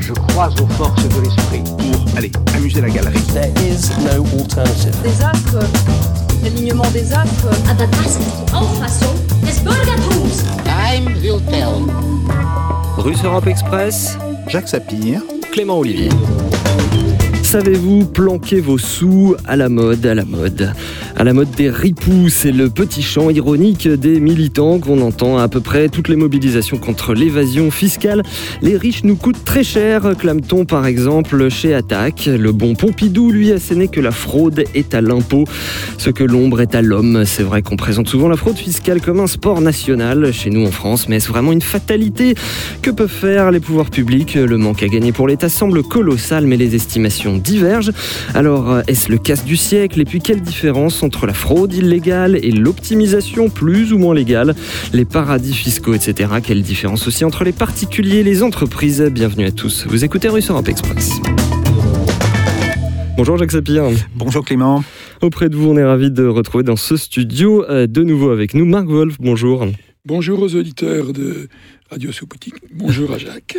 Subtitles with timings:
[0.00, 3.20] Je crois aux forces de l'esprit pour aller amuser la galerie.
[3.32, 4.96] There is no alternative.
[5.04, 5.60] Des astres,
[6.42, 7.54] l'alignement des astres.
[7.70, 9.14] Aber das ist die Auffassung
[9.46, 10.42] des Bürgertums.
[10.64, 11.86] Time will tell.
[12.96, 16.10] Russe Europe Express, Jacques Sapir, Clément Olivier.
[17.44, 20.74] Savez-vous planquer vos sous à la mode, à la mode?
[21.18, 25.48] À la mode des ripoux, c'est le petit chant ironique des militants qu'on entend à
[25.48, 28.22] peu près toutes les mobilisations contre l'évasion fiscale.
[28.62, 32.26] Les riches nous coûtent très cher, clame-t-on par exemple chez Attaque.
[32.32, 35.42] Le bon Pompidou, lui, asséné que la fraude est à l'impôt,
[35.96, 37.24] ce que l'ombre est à l'homme.
[37.26, 40.70] C'est vrai qu'on présente souvent la fraude fiscale comme un sport national chez nous en
[40.70, 42.36] France, mais est-ce vraiment une fatalité?
[42.80, 44.34] Que peuvent faire les pouvoirs publics?
[44.34, 47.90] Le manque à gagner pour l'État semble colossal, mais les estimations divergent.
[48.34, 50.00] Alors, est-ce le casse du siècle?
[50.00, 54.54] Et puis, quelle différence entre la fraude illégale et l'optimisation plus ou moins légale
[54.92, 56.34] Les paradis fiscaux, etc.
[56.44, 59.86] Quelle différence aussi entre les particuliers et les entreprises Bienvenue à tous.
[59.88, 61.12] Vous écoutez Russe Europe Express.
[63.16, 63.84] Bonjour Jacques Sapir.
[64.16, 64.84] Bonjour Clément.
[65.22, 68.52] Auprès de vous, on est ravis de retrouver dans ce studio euh, de nouveau avec
[68.52, 69.16] nous Marc Wolf.
[69.18, 69.66] Bonjour.
[70.04, 71.48] Bonjour aux auditeurs de
[71.90, 72.56] Radio Soupoutique.
[72.74, 73.56] Bonjour à Jacques.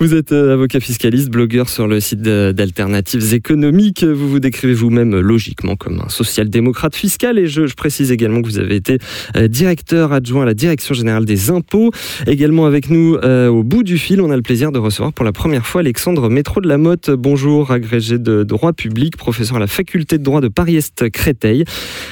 [0.00, 4.04] Vous êtes euh, avocat fiscaliste, blogueur sur le site d'Alternatives économiques.
[4.04, 8.46] Vous vous décrivez vous-même euh, logiquement comme un social-démocrate fiscal et je, précise également que
[8.46, 8.98] vous avez été
[9.36, 11.90] euh, directeur adjoint à la Direction générale des impôts.
[12.26, 15.32] Également avec nous au bout du fil, on a le plaisir de recevoir pour la
[15.32, 17.10] première fois Alexandre Métro de la Motte.
[17.10, 21.64] Bonjour, agrégé de droit public, professeur à la faculté de droit de Paris-Est Créteil.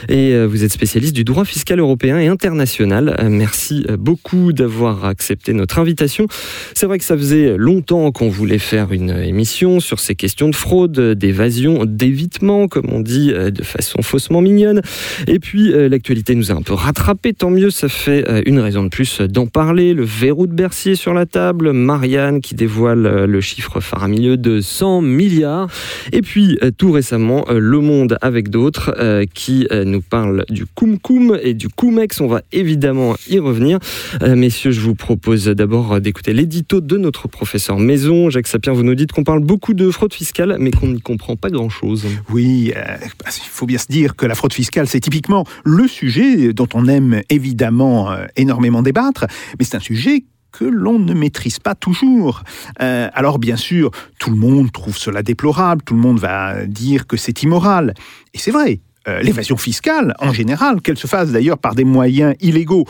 [0.09, 3.17] Et vous êtes spécialiste du droit fiscal européen et international.
[3.31, 6.27] Merci beaucoup d'avoir accepté notre invitation.
[6.75, 7.70] C'est vrai que ça faisait longtemps
[8.13, 13.33] qu'on voulait faire une émission sur ces questions de fraude, d'évasion, d'évitement, comme on dit
[13.33, 14.83] euh, de façon faussement mignonne.
[15.29, 18.59] Et puis euh, l'actualité nous a un peu rattrapé, tant mieux, ça fait euh, une
[18.59, 19.95] raison de plus d'en parler.
[19.95, 25.03] Le verrou de Bercy sur la table, Marianne qui dévoile le chiffre faramineux de 100
[25.03, 25.69] milliards.
[26.13, 28.95] Et puis tout récemment, Le Monde avec d'autres
[29.35, 32.21] qui nous parle du Koum Koum et du Koumex.
[32.21, 33.79] On va évidemment y revenir.
[34.23, 38.31] Messieurs, je vous propose d'abord d'écouter l'édito de notre professeur Maison.
[38.31, 41.37] Jacques Sapien, vous nous dites qu'on parle beaucoup de fraude fiscale, mais qu'on n'y comprend
[41.37, 42.07] pas grand-chose.
[42.31, 46.53] Oui, euh, il faut bien se dire que la fraude fiscale, c'est typiquement le sujet
[46.53, 49.27] dont on aime évidemment euh, énormément débattre,
[49.59, 52.43] mais c'est un sujet que l'on ne maîtrise pas toujours.
[52.83, 57.07] Euh, alors bien sûr, tout le monde trouve cela déplorable, tout le monde va dire
[57.07, 57.95] que c'est immoral.
[58.35, 58.81] Et c'est vrai.
[59.09, 62.85] Euh, L'évasion fiscale, en général, qu'elle se fasse d'ailleurs par des moyens illégaux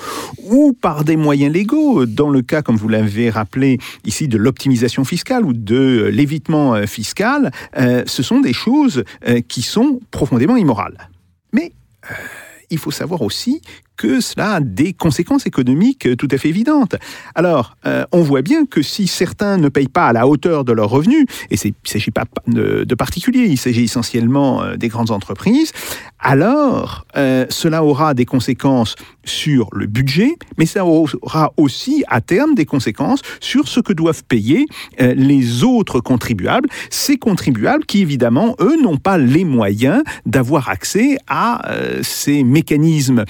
[0.45, 5.05] ou par des moyens légaux, dans le cas, comme vous l'avez rappelé ici, de l'optimisation
[5.05, 9.05] fiscale ou de l'évitement euh, fiscal, euh, ce sont des choses
[9.49, 11.09] qui sont profondément immorales.
[11.53, 11.73] Mais
[12.71, 13.63] il faut savoir aussi
[14.01, 16.97] que cela a des conséquences économiques euh, tout à fait évidentes.
[17.35, 20.73] Alors, euh, on voit bien que si certains ne payent pas à la hauteur de
[20.73, 25.11] leurs revenus, et il ne s'agit pas de, particuliers, il s'agit essentiellement euh, des grandes
[25.11, 25.73] entreprises,
[26.19, 27.07] alors
[27.49, 28.95] cela aura des conséquences
[29.25, 34.23] sur le budget, mais ça aura aussi à terme des conséquences sur ce que doivent
[34.25, 34.67] payer
[34.99, 41.63] les autres contribuables, ces contribuables qui évidemment, eux, n'ont pas les moyens d'avoir accès à
[42.03, 43.25] ces mécanismes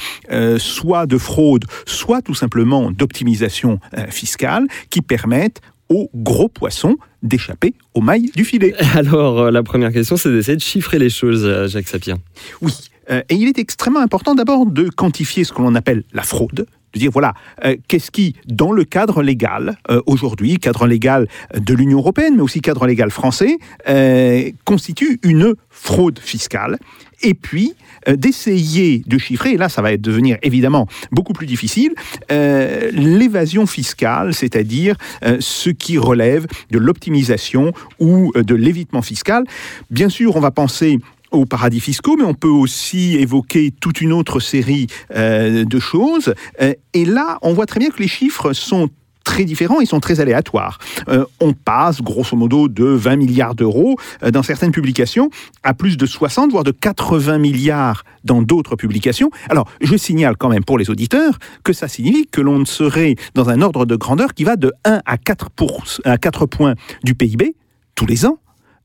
[0.61, 7.75] soit de fraude, soit tout simplement d'optimisation euh, fiscale qui permettent aux gros poissons d'échapper
[7.95, 8.75] aux mailles du filet.
[8.95, 12.17] Alors, euh, la première question, c'est d'essayer de chiffrer les choses, euh, Jacques Sapien.
[12.63, 12.73] Oui,
[13.11, 16.67] euh, et il est extrêmement important d'abord de quantifier ce que l'on appelle la fraude,
[16.93, 17.35] de dire voilà,
[17.65, 22.43] euh, qu'est-ce qui, dans le cadre légal, euh, aujourd'hui, cadre légal de l'Union européenne, mais
[22.43, 26.79] aussi cadre légal français, euh, constitue une fraude fiscale,
[27.23, 27.75] et puis
[28.07, 31.95] d'essayer de chiffrer, et là ça va devenir évidemment beaucoup plus difficile,
[32.31, 39.45] euh, l'évasion fiscale, c'est-à-dire euh, ce qui relève de l'optimisation ou euh, de l'évitement fiscal.
[39.91, 40.99] Bien sûr, on va penser
[41.31, 46.35] aux paradis fiscaux, mais on peut aussi évoquer toute une autre série euh, de choses.
[46.61, 48.89] Euh, et là, on voit très bien que les chiffres sont
[49.25, 50.79] très différents, ils sont très aléatoires.
[51.09, 55.31] Euh, on passe grosso modo de 20 milliards d'euros euh, dans certaines publications
[55.63, 59.31] à plus de 60, voire de 80 milliards dans d'autres publications.
[59.49, 63.49] Alors, je signale quand même pour les auditeurs que ça signifie que l'on serait dans
[63.51, 66.75] un ordre de grandeur qui va de 1 à 4, pour, à 4 points
[67.05, 67.55] du PIB
[67.95, 68.39] tous les ans.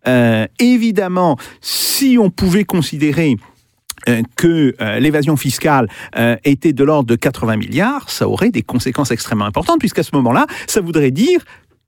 [0.07, 3.37] Euh, évidemment, si on pouvait considérer
[4.35, 5.87] que euh, l'évasion fiscale
[6.17, 10.11] euh, était de l'ordre de 80 milliards, ça aurait des conséquences extrêmement importantes, puisqu'à ce
[10.13, 11.41] moment-là, ça voudrait dire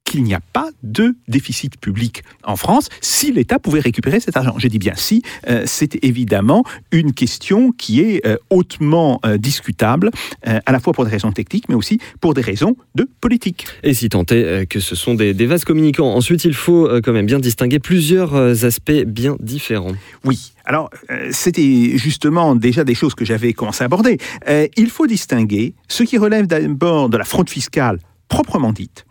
[0.08, 4.56] qu'il n'y a pas de déficit public en France si l'État pouvait récupérer cet argent.
[4.58, 10.10] Je dis bien si, euh, c'est évidemment une question qui est euh, hautement euh, discutable,
[10.44, 13.68] à la fois pour des raisons techniques, mais aussi pour des raisons de politique.
[13.84, 16.14] Et si tant est que ce sont des, des vases communicants.
[16.14, 19.94] Ensuite, il faut quand même bien distinguer plusieurs aspects bien différents.
[20.24, 24.18] Oui, alors euh, c'était justement déjà des choses que j'avais commencé à aborder.
[24.50, 29.06] Euh, il faut distinguer ce qui relève d'abord de la fraude fiscale proprement dite,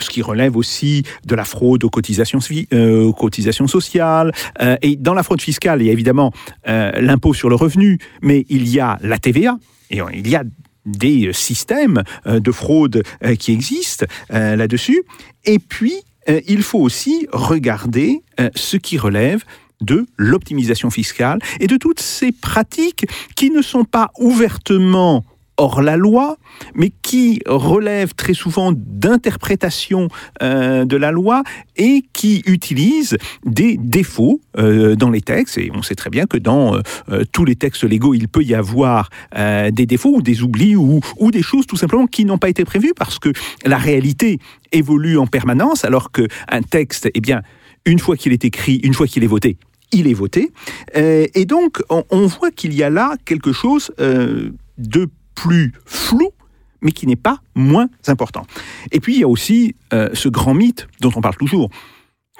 [0.00, 2.38] ce qui relève aussi de la fraude aux cotisations,
[2.72, 4.32] euh, aux cotisations sociales.
[4.60, 6.32] Euh, et dans la fraude fiscale, il y a évidemment
[6.68, 9.58] euh, l'impôt sur le revenu, mais il y a la TVA,
[9.90, 10.44] et euh, il y a
[10.84, 15.02] des euh, systèmes euh, de fraude euh, qui existent euh, là-dessus.
[15.44, 15.94] Et puis,
[16.28, 19.42] euh, il faut aussi regarder euh, ce qui relève
[19.82, 25.24] de l'optimisation fiscale et de toutes ces pratiques qui ne sont pas ouvertement
[25.56, 26.36] hors la loi,
[26.74, 30.08] mais qui relèvent très souvent d'interprétation
[30.42, 31.42] euh, de la loi
[31.76, 35.58] et qui utilisent des défauts euh, dans les textes.
[35.58, 36.80] Et on sait très bien que dans euh,
[37.10, 40.76] euh, tous les textes légaux, il peut y avoir euh, des défauts ou des oublis
[40.76, 43.32] ou, ou des choses tout simplement qui n'ont pas été prévues parce que
[43.64, 44.38] la réalité
[44.72, 47.42] évolue en permanence alors qu'un texte, eh bien,
[47.84, 49.56] une fois qu'il est écrit, une fois qu'il est voté,
[49.92, 50.50] il est voté.
[50.96, 56.32] Euh, et donc, on, voit qu'il y a là quelque chose de plus flou,
[56.80, 58.44] mais qui n'est pas moins important.
[58.90, 61.70] Et puis, il y a aussi euh, ce grand mythe dont on parle toujours.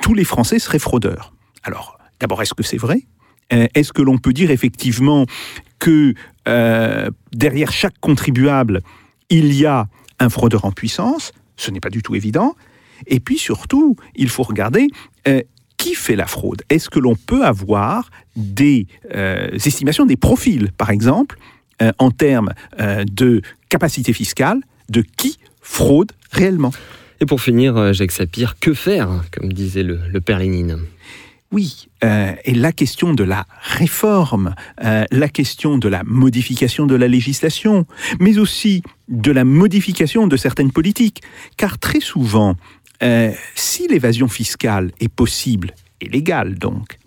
[0.02, 1.32] Tous les Français seraient fraudeurs.
[1.62, 3.06] Alors, d'abord, est-ce que c'est vrai?
[3.52, 5.24] Euh, Est-ce que l'on peut dire effectivement
[5.78, 6.14] que
[6.48, 8.82] euh, derrière chaque contribuable,
[9.30, 9.86] il y a
[10.18, 11.32] un fraudeur en puissance?
[11.56, 12.54] Ce n'est pas du tout évident.
[13.06, 14.88] Et puis surtout, il faut regarder
[15.76, 16.62] qui fait la fraude?
[16.70, 21.36] Est-ce que l'on peut avoir des estimations, des profils, par exemple,
[21.82, 26.72] euh, en termes euh, de capacité fiscale, de qui fraude réellement
[27.20, 30.78] Et pour finir, euh, Jacques Sapir, que faire, comme disait le, le père Lénine?
[31.52, 36.96] Oui, euh, et la question de la réforme, euh, la question de la modification de
[36.96, 37.86] la législation,
[38.18, 41.22] mais aussi de la modification de certaines politiques.
[41.56, 42.56] Car très souvent,
[43.02, 45.70] euh, si l'évasion fiscale est possible,
[46.00, 46.98] et légale donc,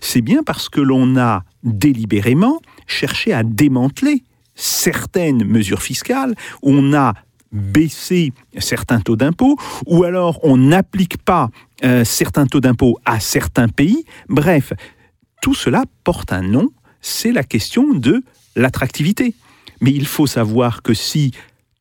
[0.00, 4.22] c'est bien parce que l'on a délibérément cherché à démanteler
[4.54, 7.14] certaines mesures fiscales, on a
[7.52, 9.56] baissé certains taux d'impôt,
[9.86, 11.50] ou alors on n'applique pas
[11.84, 14.04] euh, certains taux d'impôt à certains pays.
[14.28, 14.72] Bref,
[15.42, 16.68] tout cela porte un nom,
[17.00, 18.22] c'est la question de
[18.56, 19.34] l'attractivité.
[19.80, 21.32] Mais il faut savoir que si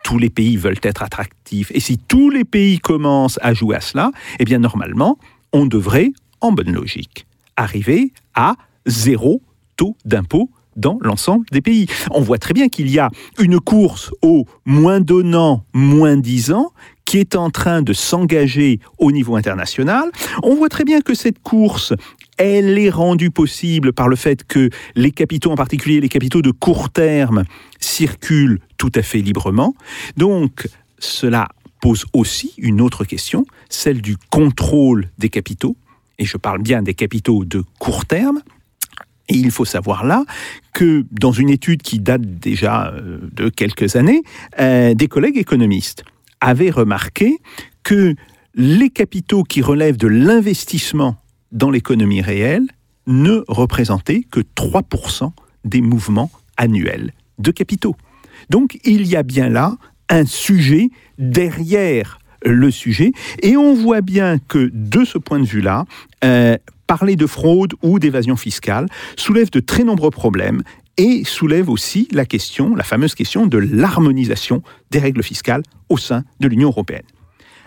[0.04, 3.82] tous les pays veulent être attractifs et si tous les pays commencent à jouer à
[3.82, 5.18] cela, eh bien normalement,
[5.54, 6.12] on devrait,
[6.42, 7.28] en bonne logique,
[7.62, 8.56] arriver à
[8.86, 9.42] zéro
[9.78, 11.88] taux d'impôt dans l'ensemble des pays.
[12.12, 13.10] On voit très bien qu'il y a
[13.40, 16.72] une course au moins donnant, moins disant
[17.06, 20.10] qui est en train de s'engager au niveau international.
[20.44, 21.94] On voit très bien que cette course,
[22.38, 26.52] elle est rendue possible par le fait que les capitaux, en particulier les capitaux de
[26.52, 27.44] court terme,
[27.82, 29.76] circulent tout à fait librement.
[30.16, 30.70] Donc,
[31.00, 31.50] cela
[31.82, 35.76] pose aussi une autre question, celle du contrôle des capitaux.
[36.22, 38.44] Et je parle bien des capitaux de court terme.
[39.28, 40.24] Et il faut savoir là
[40.72, 44.22] que dans une étude qui date déjà euh, de quelques années,
[44.60, 46.04] euh, des collègues économistes
[46.40, 47.40] avaient remarqué
[47.82, 48.14] que
[48.54, 51.16] les capitaux qui relèvent de l'investissement
[51.52, 52.68] dans l'économie réelle
[53.08, 55.32] ne représentaient que 3%
[55.66, 57.96] des mouvements annuels de capitaux.
[58.52, 59.76] Donc il y a bien là
[60.08, 65.86] un sujet derrière le sujet, et on voit bien que de ce point de vue-là,
[66.24, 66.58] euh,
[66.88, 70.62] parler de fraude ou d'évasion fiscale soulève de très nombreux problèmes
[70.98, 76.24] et soulève aussi la question, la fameuse question de l'harmonisation des règles fiscales au sein
[76.40, 77.06] de l'Union européenne.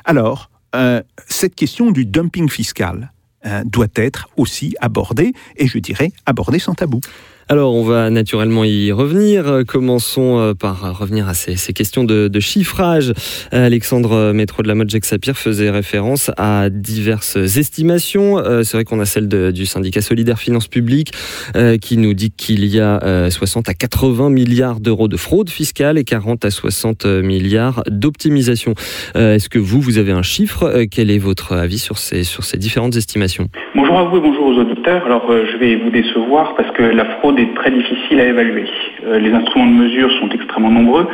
[0.05, 3.13] Alors, euh, cette question du dumping fiscal
[3.47, 7.01] euh, doit être aussi abordée, et je dirais abordée sans tabou.
[7.49, 9.47] Alors, on va naturellement y revenir.
[9.47, 13.13] Euh, Commençons euh, par revenir à ces, questions de, chiffrage.
[13.53, 18.39] Euh, Alexandre Métro de la mode Jacques Sapir faisait référence à diverses estimations.
[18.39, 21.13] Euh, C'est vrai qu'on a celle de- du syndicat solidaire finances publiques
[21.55, 25.51] euh, qui nous dit qu'il y a euh, 60 à 80 milliards d'euros de fraude
[25.51, 28.75] fiscale et 40 à 60 milliards d'optimisation.
[29.17, 30.63] Euh, Est-ce que vous, vous avez un chiffre?
[30.65, 33.49] Euh, Quel est votre avis sur ces, sur ces différentes estimations?
[33.75, 35.05] Bonjour à vous et bonjour aux auditeurs.
[35.05, 38.65] Alors euh, je vais vous décevoir parce que la fraude est très difficile à évaluer.
[39.07, 41.09] Euh, les instruments de mesure sont extrêmement nombreux,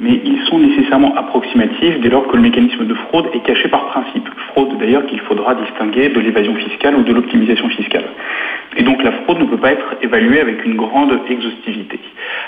[0.00, 3.86] mais ils sont nécessairement approximatifs dès lors que le mécanisme de fraude est caché par
[3.86, 4.28] principe.
[4.48, 8.04] Fraude d'ailleurs qu'il faudra distinguer de l'évasion fiscale ou de l'optimisation fiscale.
[8.76, 12.00] Et donc la fraude ne peut pas être évaluée avec une grande exhaustivité.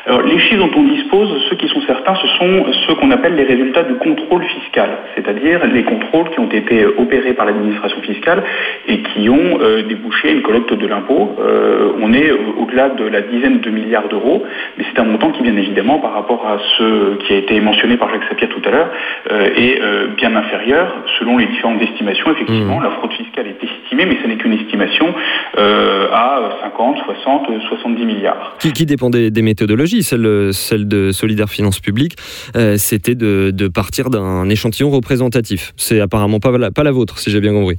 [0.07, 3.37] Alors les chiffres dont on dispose, ceux qui sont certains, ce sont ceux qu'on appelle
[3.37, 8.43] les résultats du contrôle fiscal, c'est-à-dire les contrôles qui ont été opérés par l'administration fiscale
[8.89, 11.37] et qui ont euh, débouché une collecte de l'impôt.
[11.39, 14.43] Euh, on est au-delà de la dizaine de milliards d'euros,
[14.77, 17.97] mais c'est un montant qui, bien évidemment, par rapport à ce qui a été mentionné
[17.97, 18.91] par Jacques Sapir tout à l'heure,
[19.31, 22.31] euh, est euh, bien inférieur selon les différentes estimations.
[22.33, 22.85] Effectivement, Mmh.
[22.85, 25.15] la fraude fiscale est estimée, mais ce n'est qu'une estimation
[25.59, 28.57] euh, à 50, 60, 70 milliards.
[28.59, 30.03] Qui, qui dépend des, des méthodologies.
[30.03, 32.17] Celle, celle de Solidaire Finance Publique,
[32.57, 35.73] euh, c'était de, de partir d'un échantillon représentatif.
[35.77, 37.77] C'est apparemment pas la, pas la vôtre, si j'ai bien compris.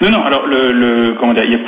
[0.00, 0.22] Non, non.
[0.24, 1.58] Alors, le, le- il y a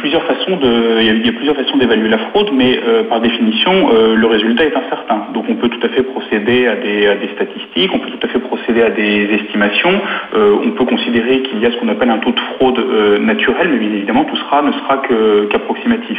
[1.33, 5.29] plusieurs façons d'évaluer la fraude, mais euh, par définition, euh, le résultat est incertain.
[5.33, 8.39] Donc, on peut tout à fait procéder à des, statistiques, on peut tout à fait
[8.41, 9.93] procéder à des estimations.
[10.35, 12.79] Euh, on peut considérer qu'il y a ce qu'on appelle un taux de fraude
[13.21, 15.03] naturel, mais bien évidemment, tout sera ne sera
[15.51, 16.19] qu'approximatif.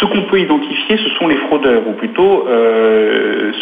[0.00, 3.52] Ce qu'on peut identifier, ce sont les fraudeurs, ou plutôt euh,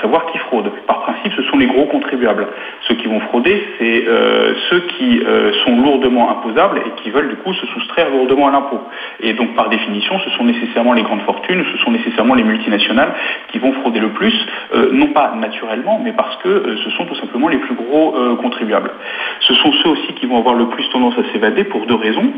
[0.00, 0.70] savoir qui fraude.
[0.86, 2.46] Par principe, ce sont les gros contribuables.
[2.88, 7.28] Ceux qui vont frauder, c'est euh, ceux qui euh, sont lourdement imposables et qui veulent
[7.28, 8.80] du coup se soustraire lourdement à l'impôt.
[9.20, 13.14] Et donc par définition, ce sont nécessairement les grandes fortunes, ce sont nécessairement les multinationales
[13.52, 14.34] qui vont frauder le plus,
[14.92, 18.90] non pas naturellement, mais parce que ce sont tout simplement les plus gros contribuables.
[19.40, 22.32] Ce sont ceux aussi qui vont avoir le plus tendance à s'évader pour deux raisons.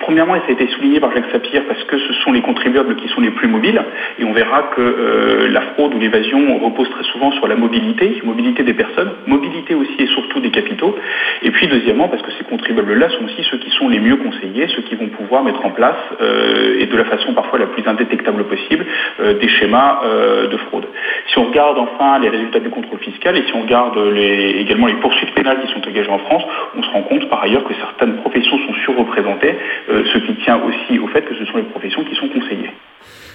[0.00, 2.94] Premièrement, et ça a été souligné par Jacques Sapir, parce que ce sont les contribuables
[2.96, 3.82] qui sont les plus mobiles,
[4.18, 8.20] et on verra que euh, la fraude ou l'évasion repose très souvent sur la mobilité,
[8.22, 10.94] mobilité des personnes, mobilité aussi et surtout des capitaux,
[11.42, 14.68] et puis deuxièmement, parce que ces contribuables-là sont aussi ceux qui sont les mieux conseillés,
[14.68, 17.86] ceux qui vont pouvoir mettre en place, euh, et de la façon parfois la plus
[17.86, 18.84] indétectable possible,
[19.20, 20.02] euh, des schémas
[20.50, 20.86] de fraude.
[21.28, 24.94] Si on regarde enfin les résultats du contrôle fiscal, et si on regarde également les
[24.94, 26.44] poursuites pénales qui sont engagées en France,
[26.76, 29.54] on se rend compte par ailleurs que certaines professions sont surreprésentées,
[29.86, 32.70] ce qui tient aussi au fait que ce sont les professions qui sont conseillées.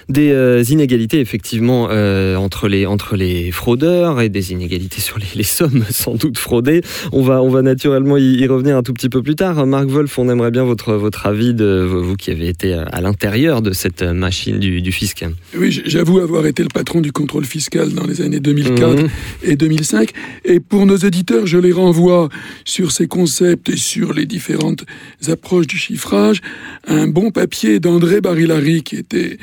[0.08, 5.26] Des euh, inégalités effectivement euh, entre les entre les fraudeurs et des inégalités sur les,
[5.34, 6.82] les sommes sans doute fraudées.
[7.12, 9.66] On va on va naturellement y, y revenir un tout petit peu plus tard.
[9.66, 13.62] Marc Wolf, on aimerait bien votre votre avis de vous qui avez été à l'intérieur
[13.62, 15.24] de cette machine du, du fisc.
[15.56, 19.08] Oui, j'avoue avoir été le patron du contrôle fiscal dans les années 2004 Mhm.
[19.44, 20.10] et 2005.
[20.44, 22.28] Et pour nos auditeurs, je les renvoie
[22.64, 24.84] sur ces concepts et sur les différentes
[25.28, 26.40] approches du chiffrage.
[26.86, 29.38] Un bon papier d'André Barilari, qui était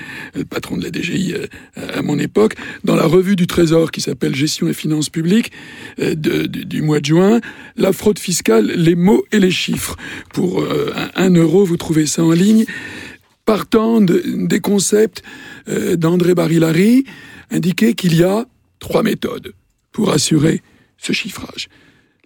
[0.52, 1.48] patron de la DGI euh,
[1.94, 5.52] à mon époque, dans la revue du Trésor qui s'appelle Gestion et finances publiques
[6.00, 7.40] euh, du, mois de juin.
[7.78, 9.96] La fraude fiscale, les mots et les chiffres.
[10.34, 12.66] Pour euh, un, euro, vous trouvez ça en ligne
[13.46, 15.24] partant de- des concepts
[15.68, 17.06] d'André Barilari,
[17.50, 18.46] indiquait qu'il y a
[18.80, 19.54] trois méthodes
[19.92, 20.62] pour assurer
[20.98, 21.68] ce chiffrage.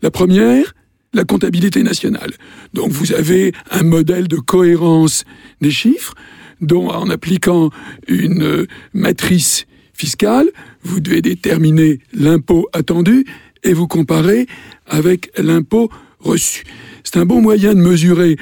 [0.01, 0.73] La première,
[1.13, 2.33] la comptabilité nationale.
[2.73, 5.23] Donc vous avez un modèle de cohérence
[5.61, 6.13] des chiffres,
[6.61, 7.69] dont en appliquant
[8.07, 10.49] une euh, matrice fiscale,
[10.83, 13.25] vous devez déterminer l'impôt attendu
[13.63, 14.47] et vous comparer
[14.85, 16.63] avec l'impôt reçu.
[17.03, 18.37] C'est un bon moyen de mesurer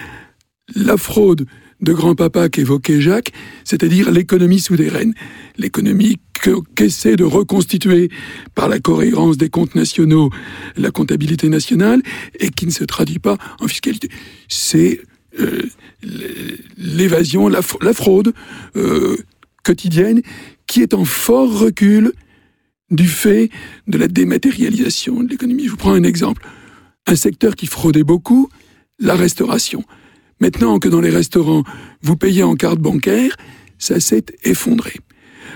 [0.75, 1.45] la fraude
[1.81, 3.31] de grand-papa qu'évoquait Jacques,
[3.65, 5.13] c'est-à-dire l'économie souterraine,
[5.57, 8.09] l'économie que- qu'essaie de reconstituer
[8.55, 10.29] par la cohérence des comptes nationaux
[10.77, 12.01] la comptabilité nationale
[12.39, 14.07] et qui ne se traduit pas en fiscalité.
[14.47, 15.01] C'est
[15.39, 15.63] euh,
[16.77, 18.33] l'évasion, la, fraude
[18.75, 19.17] euh,
[19.63, 20.21] quotidienne
[20.67, 22.13] qui est en fort recul
[22.91, 23.49] du fait
[23.87, 25.65] de la dématérialisation de l'économie.
[25.65, 26.45] Je vous prends un exemple.
[27.07, 28.49] Un secteur qui fraudait beaucoup,
[28.99, 29.83] la restauration.
[30.39, 31.63] Maintenant que dans les restaurants,
[32.01, 33.35] vous payez en carte bancaire,
[33.77, 34.93] ça s'est effondré.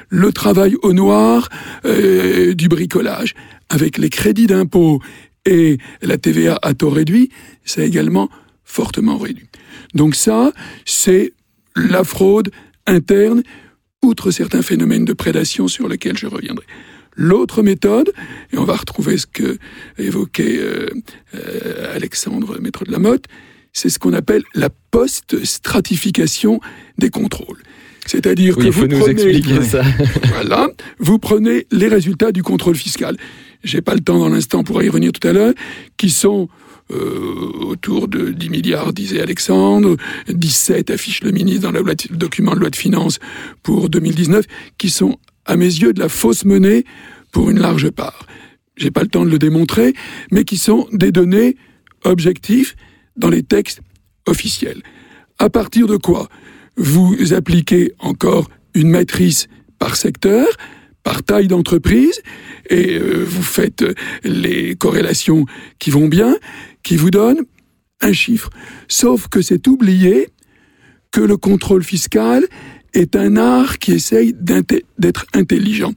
[0.09, 1.49] Le travail au noir
[1.85, 3.35] euh, du bricolage,
[3.69, 5.01] avec les crédits d'impôt
[5.45, 7.29] et la TVA à taux réduit,
[7.65, 8.29] ça a également
[8.63, 9.46] fortement réduit.
[9.93, 10.51] Donc ça,
[10.85, 11.33] c'est
[11.75, 12.51] la fraude
[12.85, 13.43] interne,
[14.03, 16.65] outre certains phénomènes de prédation sur lesquels je reviendrai.
[17.15, 18.11] L'autre méthode,
[18.53, 19.57] et on va retrouver ce que
[19.97, 20.87] évoquait euh,
[21.33, 23.25] euh, Alexandre Maître de la Motte,
[23.73, 26.59] c'est ce qu'on appelle la post-stratification
[26.97, 27.61] des contrôles.
[28.05, 29.83] C'est-à-dire Oui, que vous nous prenez, ça.
[30.29, 30.69] voilà,
[30.99, 33.17] vous prenez les résultats du contrôle fiscal.
[33.63, 35.53] J'ai pas le temps dans l'instant pour y revenir tout à l'heure,
[35.97, 36.47] qui sont
[36.89, 39.97] autour de 10 milliards, disait Alexandre,
[40.29, 41.83] 17 affiche le ministre dans le
[42.15, 43.19] document de loi de finances
[43.63, 44.45] pour 2019,
[44.77, 46.85] qui sont, à mes yeux, de la fausse monnaie
[47.31, 48.25] pour une large part.
[48.77, 49.93] J'ai pas le temps de le démontrer,
[50.31, 51.57] mais qui sont des données
[52.03, 52.75] objectives
[53.15, 53.81] dans les textes
[54.25, 54.81] officiels.
[55.39, 56.29] À partir de quoi
[56.77, 59.47] vous appliquez encore une matrice
[59.79, 60.47] par secteur,
[61.03, 62.21] par taille d'entreprise
[62.69, 63.83] et euh, vous faites
[64.23, 65.45] les corrélations
[65.79, 66.35] qui vont bien,
[66.87, 67.43] qui vous donnent
[67.99, 68.49] un chiffre.
[68.87, 70.29] Sauf que c'est oublié
[71.11, 72.45] que le contrôle fiscal
[72.93, 75.93] est un art qui essaye d'être intelligent.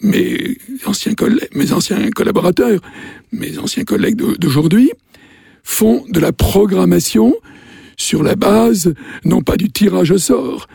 [0.00, 1.14] Mes anciens,
[1.54, 2.80] mes anciens collaborateurs,
[3.30, 4.90] mes anciens collègues d'aujourd'hui
[5.62, 7.32] font de la programmation
[7.96, 8.92] sur la base,
[9.24, 10.66] non pas du tirage au sort,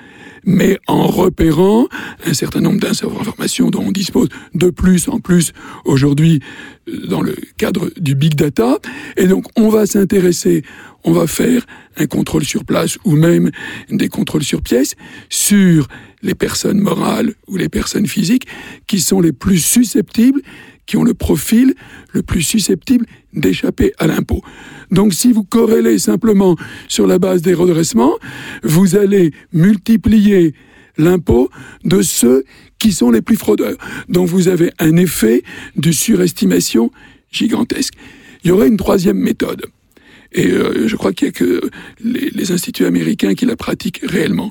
[0.45, 1.87] mais en repérant
[2.25, 5.53] un certain nombre d'informations dont on dispose de plus en plus
[5.85, 6.41] aujourd'hui
[6.89, 8.79] euh, dans le cadre du big data.
[9.17, 10.63] Et donc, on va s'intéresser,
[11.03, 11.65] on va faire
[11.97, 13.51] un contrôle sur place ou même
[13.89, 14.95] des contrôles sur pièce
[15.29, 15.87] sur
[16.21, 18.47] les personnes morales ou les personnes physiques
[18.87, 20.41] qui sont les plus susceptibles
[20.85, 21.73] qui ont le profil
[22.11, 24.41] le plus susceptible d'échapper à l'impôt.
[24.91, 26.57] Donc si vous corrélez simplement
[26.87, 28.17] sur la base des redressements,
[28.63, 30.53] vous allez multiplier
[30.97, 31.49] l'impôt
[31.83, 32.43] de ceux
[32.77, 33.77] qui sont les plus fraudeurs.
[34.09, 35.43] Donc vous avez un effet
[35.77, 36.91] de surestimation
[37.31, 37.93] gigantesque.
[38.43, 39.65] Il y aurait une troisième méthode.
[40.33, 41.61] Et euh, je crois qu'il y a que
[42.03, 44.49] les, les, instituts américains qui la pratiquent réellement,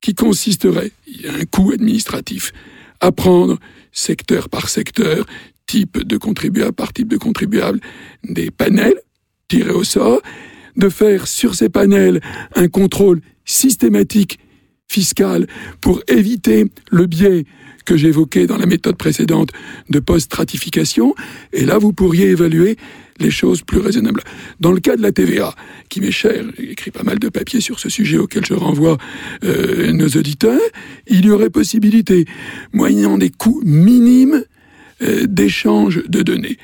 [0.00, 2.52] qui consisterait, il y a un coût administratif,
[3.00, 3.58] à prendre
[3.92, 5.26] secteur par secteur,
[5.66, 7.80] type de contribuable par type de contribuable,
[8.24, 9.00] des panels
[9.48, 10.22] tirés au sort,
[10.76, 12.20] de faire sur ces panels
[12.54, 14.38] un contrôle systématique
[14.88, 15.46] fiscal
[15.80, 17.44] pour éviter le biais
[17.84, 19.50] que j'évoquais dans la méthode précédente
[19.90, 21.14] de post-stratification,
[21.52, 22.76] et là vous pourriez évaluer
[23.18, 24.22] les choses plus raisonnables.
[24.60, 25.54] Dans le cas de la TVA,
[25.88, 28.98] qui m'est j'ai écrit pas mal de papiers sur ce sujet auquel je renvoie
[29.44, 30.60] euh, nos auditeurs,
[31.06, 32.26] il y aurait possibilité,
[32.72, 34.44] moyennant des coûts minimes,
[35.26, 36.58] d'échange de données,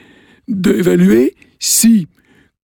[0.48, 2.06] d'évaluer si,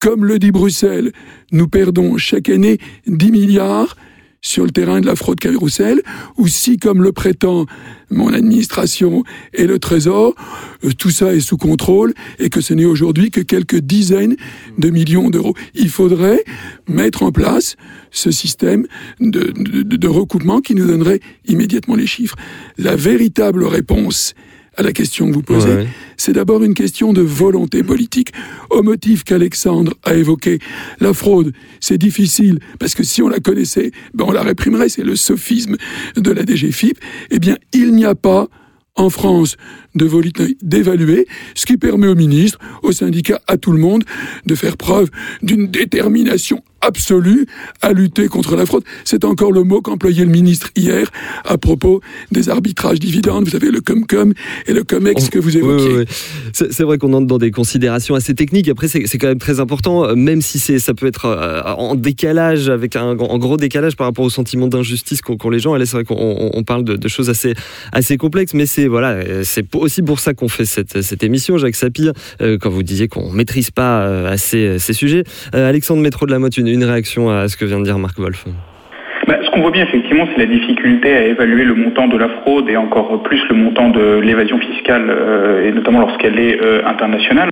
[0.01, 1.13] comme le dit Bruxelles,
[1.53, 3.97] nous perdons chaque année 10 milliards
[4.45, 6.03] sur le terrain de la fraude carousel,
[6.37, 7.65] ou si, comme le prétend
[8.11, 10.35] mon administration et le Trésor,
[10.85, 14.37] euh, tout ça est sous contrôle et que ce n'est aujourd'hui que quelques dizaines
[14.77, 15.55] de millions d'euros.
[15.75, 16.45] Il faudrait
[16.87, 17.77] mettre en place
[18.11, 18.87] ce système
[19.19, 22.37] de recoupement qui nous donnerait immédiatement les chiffres.
[22.77, 24.35] La véritable réponse
[24.77, 28.33] à la question que vous posez, c'est d'abord une question de volonté politique.
[28.71, 30.59] Au motif qu'Alexandre a évoqué,
[31.01, 35.05] la fraude, c'est difficile, parce que si on la connaissait, ben on la réprimerait, c'est
[35.05, 35.77] le sophisme
[36.17, 36.99] de la DGFIP.
[37.31, 38.49] Eh bien, il n'y a pas
[38.97, 39.57] en France
[39.95, 44.05] d'évaluer, ce qui permet aux ministres, aux syndicats, à tout le monde
[44.47, 45.11] de faire preuve
[45.43, 47.47] d'une détermination absolue
[47.83, 48.85] à lutter contre la fraude.
[49.05, 51.11] C'est encore le mot qu'employait le ministre hier
[51.45, 53.49] à propos des arbitrages dividendes.
[53.49, 54.35] Vous avez le cum-cum
[54.67, 55.97] et le cum-ex que vous évoquiez.
[55.97, 58.69] Oui, oui, c'est vrai qu'on entre dans des considérations assez techniques.
[58.69, 62.69] Après, c'est quand même très important, euh, même si ça peut être euh, en décalage,
[62.69, 65.77] avec un en gros décalage par rapport au sentiment d'injustice qu'ont les gens.
[65.85, 67.55] C'est vrai qu'on parle de, de, choses assez,
[67.93, 71.77] assez complexes, mais c'est voilà, c'est aussi pour ça qu'on fait cette, cette, émission, Jacques
[71.77, 75.25] Sapir, euh, quand vous disiez qu'on maîtrise pas euh, assez ces sujets.
[75.55, 77.99] Euh, Alexandre Métro de la Motte, une, une réaction à ce que vient de dire
[77.99, 78.47] Marc Wolf
[79.27, 82.29] bah, ce qu'on voit bien effectivement, c'est la difficulté à évaluer le montant de la
[82.29, 86.83] fraude et encore plus le montant de l'évasion fiscale, euh, et notamment lorsqu'elle est euh,
[86.85, 87.49] internationale.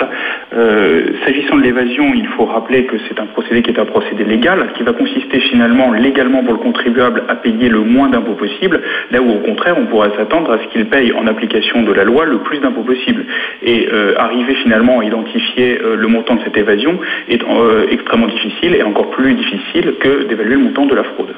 [0.54, 4.24] Euh, S'agissant de l'évasion, il faut rappeler que c'est un procédé qui est un procédé
[4.24, 8.82] légal, qui va consister finalement légalement pour le contribuable à payer le moins d'impôts possible,
[9.10, 12.04] là où au contraire on pourrait s'attendre à ce qu'il paye en application de la
[12.04, 13.24] loi le plus d'impôts possible.
[13.62, 17.42] Et arriver finalement à identifier le montant de cette évasion est
[17.90, 21.34] extrêmement difficile et encore plus difficile que d'évaluer le montant de la fraude.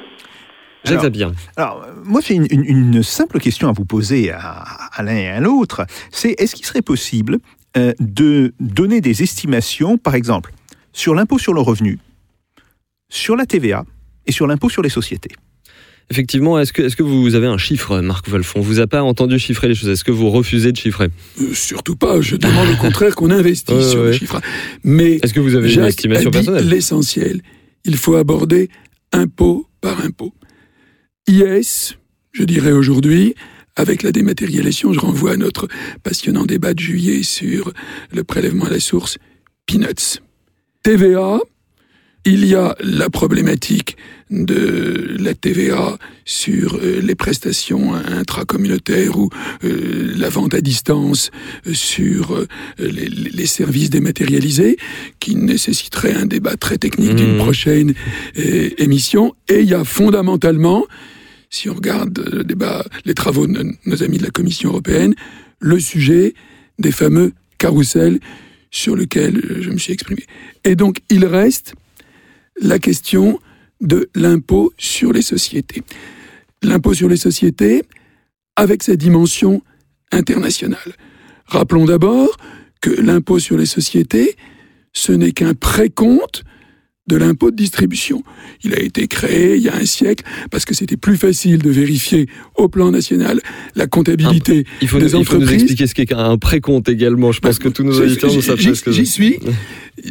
[0.85, 1.33] Alors, bien.
[1.57, 4.41] alors, moi, j'ai une, une, une, simple question à vous poser à,
[4.93, 5.87] à l'un et à l'autre.
[6.11, 7.39] C'est est-ce qu'il serait possible
[7.77, 10.53] euh, de donner des estimations, par exemple,
[10.93, 11.99] sur l'impôt sur le revenu,
[13.09, 13.85] sur la TVA
[14.27, 15.31] et sur l'impôt sur les sociétés?
[16.11, 19.03] Effectivement, est-ce que, est que vous avez un chiffre, Marc Wolf On vous a pas
[19.03, 19.89] entendu chiffrer les choses.
[19.89, 21.09] Est-ce que vous refusez de chiffrer?
[21.41, 22.21] Euh, Surtout pas.
[22.21, 24.07] Je demande au contraire qu'on investisse sur ouais.
[24.09, 24.39] le chiffre.
[24.85, 26.69] Mais Est-ce que vous avez une Jacques estimation a dit personnelle?
[26.69, 27.41] l'essentiel.
[27.87, 28.69] Il faut aborder
[29.13, 30.35] impôt par impôt.
[31.27, 31.97] IS,
[32.33, 33.35] je dirais aujourd'hui,
[33.77, 35.69] avec la dématérialisation, je renvoie à notre
[36.03, 37.73] passionnant débat de juillet sur
[38.13, 39.19] le prélèvement à la source,
[39.67, 40.21] peanuts.
[40.83, 41.41] TVA,
[42.27, 43.97] il y a la problématique
[44.31, 49.29] de la TVA sur euh, les prestations intracommunautaires ou
[49.65, 51.31] euh, la vente à distance
[51.67, 52.47] euh, sur
[52.79, 54.79] les, les services dématérialisés,
[55.21, 57.39] qui nécessiterait un débat très technique d'une Mmh.
[57.39, 57.95] prochaine
[58.39, 59.35] euh, émission.
[59.49, 60.87] Et il y a fondamentalement,
[61.55, 65.15] si on regarde le débat, les travaux de nos- amis de la Commission européenne,
[65.61, 66.35] le sujet
[66.81, 68.19] des fameux carousels
[68.73, 70.25] sur lequel euh, je me suis exprimé.
[70.65, 71.75] Et donc, il reste
[72.61, 73.39] la question
[73.81, 75.83] de l'impôt sur les sociétés.
[76.63, 77.85] L'impôt sur les sociétés,
[78.57, 79.63] avec sa dimension
[80.11, 80.93] internationale.
[81.47, 82.37] Rappelons d'abord
[82.81, 84.35] que l'impôt sur les sociétés,
[84.93, 86.43] ce n'est qu'un précompte
[87.07, 88.23] de l'impôt de distribution.
[88.63, 91.71] Il a été créé il y a un siècle parce que c'était plus facile de
[91.71, 93.41] vérifier au plan national
[93.75, 95.53] la comptabilité Il faut, des il faut nous entreprises.
[95.53, 97.31] expliquer ce qu'est un précompte également.
[97.33, 99.39] Je pense que tous nos auditeurs ne savent pas ce que J'y suis.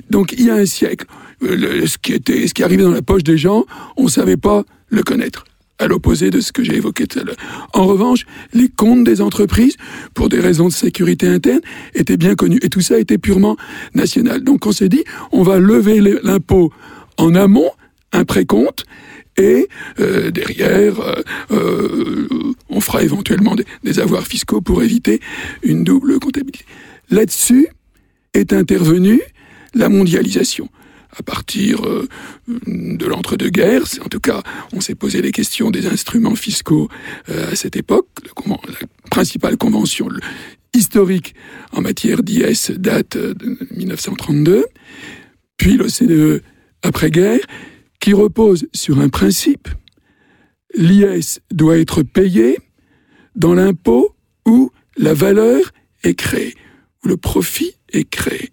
[0.10, 1.06] Donc, il y a un siècle,
[1.42, 3.66] le- ce, qui était, ce qui arrivait dans la poche des gens,
[3.98, 5.46] on ne savait pas le connaître.
[5.84, 7.36] À l'opposé de ce que j'ai évoqué tout à l'heure.
[7.74, 9.76] En revanche, les comptes des entreprises,
[10.14, 11.60] pour des raisons de sécurité interne,
[11.94, 12.60] étaient bien connus.
[12.62, 13.58] Et tout ça était purement
[13.94, 14.46] national.
[14.46, 16.72] Donc, on s'est dit, on va lever l'impôt
[17.18, 17.70] en amont,
[18.14, 18.86] un précompte,
[19.36, 19.68] et
[20.00, 22.28] euh, derrière, euh, euh,
[22.70, 25.20] on fera éventuellement des, des avoirs fiscaux pour éviter
[25.64, 26.64] une double comptabilité.
[27.10, 27.68] Là-dessus
[28.34, 29.20] est intervenue
[29.74, 30.70] la mondialisation.
[31.16, 32.08] À partir euh,
[32.48, 36.90] de l'entre-deux-guerres, en tout cas, on s'est posé les questions des instruments fiscaux
[37.30, 38.08] euh, à cette époque.
[38.48, 40.10] La principale convention
[40.74, 41.36] historique
[41.72, 44.66] en matière d'IS date euh, de 1932,
[45.58, 46.42] puis l'OCDE
[46.82, 47.42] après-guerre,
[48.00, 49.70] qui repose sur un principe.
[50.74, 52.58] L'IS doit être payé
[53.36, 54.16] dans l'impôt
[54.48, 55.72] où la valeur
[56.04, 56.56] est créée,
[57.04, 58.50] où le profit est créé.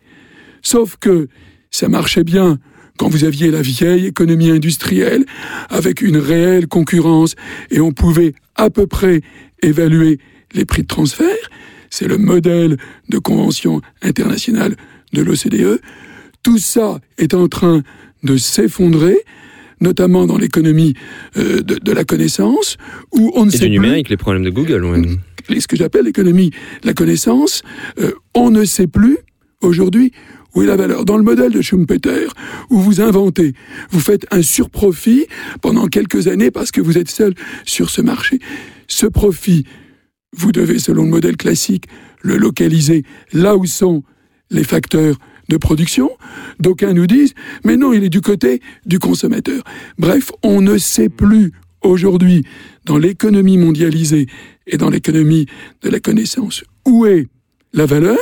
[0.62, 1.28] Sauf que
[1.70, 2.58] ça marchait bien
[2.98, 5.24] quand vous aviez la vieille économie industrielle
[5.70, 7.34] avec une réelle concurrence
[7.70, 9.22] et on pouvait à peu près
[9.62, 10.18] évaluer
[10.52, 11.50] les prix de transfert.
[11.88, 12.76] C'est le modèle
[13.08, 14.76] de convention internationale
[15.12, 15.80] de l'OCDE.
[16.42, 17.82] Tout ça est en train
[18.22, 19.18] de s'effondrer,
[19.80, 20.94] notamment dans l'économie
[21.36, 22.76] euh, de, de la connaissance,
[23.12, 24.84] où on ne Et sait du plus numérique, les problèmes de Google.
[24.84, 25.60] ouais.
[25.60, 27.62] ce que j'appelle l'économie de la connaissance,
[28.00, 29.18] euh, on ne sait plus
[29.62, 30.12] aujourd'hui
[30.54, 31.04] où est la valeur.
[31.04, 32.28] Dans le modèle de Schumpeter,
[32.70, 33.54] où vous inventez,
[33.90, 35.26] vous faites un surprofit
[35.60, 37.34] pendant quelques années parce que vous êtes seul
[37.64, 38.38] sur ce marché.
[38.88, 39.64] Ce profit,
[40.36, 41.86] vous devez, selon le modèle classique,
[42.22, 44.02] le localiser là où sont
[44.50, 45.16] les facteurs
[45.48, 46.10] de production.
[46.58, 47.34] D'aucuns nous disent,
[47.64, 49.62] mais non, il est du côté du consommateur.
[49.98, 52.44] Bref, on ne sait plus aujourd'hui,
[52.84, 54.26] dans l'économie mondialisée
[54.66, 55.46] et dans l'économie
[55.82, 57.28] de la connaissance, où est
[57.72, 58.18] la valeur,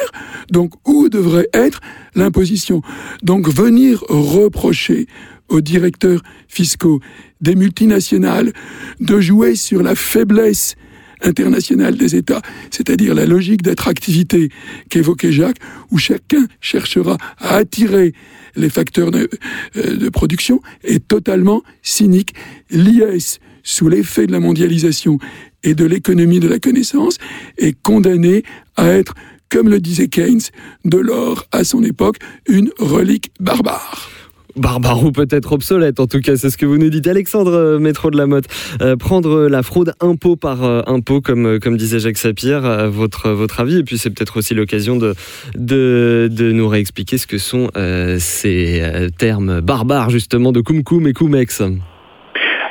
[0.51, 1.81] donc où devrait être
[2.15, 2.83] l'imposition.
[3.23, 5.07] Donc venir reprocher
[5.49, 7.01] aux directeurs fiscaux
[7.41, 8.53] des multinationales
[9.01, 10.75] de jouer sur la faiblesse
[11.23, 14.51] internationale des États, c'est-à-dire la logique d'attractivité
[14.89, 15.59] qu'évoquait Jacques,
[15.91, 18.13] où chacun cherchera à attirer
[18.57, 19.29] les facteurs de,
[19.77, 22.35] euh, production, est totalement cynique.
[22.71, 25.19] L'IS, sous l'effet de la mondialisation
[25.63, 27.19] et de l'économie de la connaissance,
[27.59, 28.43] est condamné
[28.77, 29.15] à être,
[29.51, 30.41] comme le disait Keynes,
[30.85, 32.17] de l'or à son époque,
[32.49, 34.11] une relique barbare.
[34.57, 37.07] Barbare ou peut-être obsolète, en tout cas, c'est ce que vous nous dites.
[37.07, 38.47] Alexandre euh, Métro de la Motte,
[38.83, 43.85] euh, prendre la fraude impôt par euh, impôt, comme, disait Jacques Sapir, votre, avis, et
[43.85, 47.71] puis c'est peut-être aussi l'occasion de, nous réexpliquer ce que sont
[48.19, 51.63] ces termes barbares, justement, de cum cum et cumex.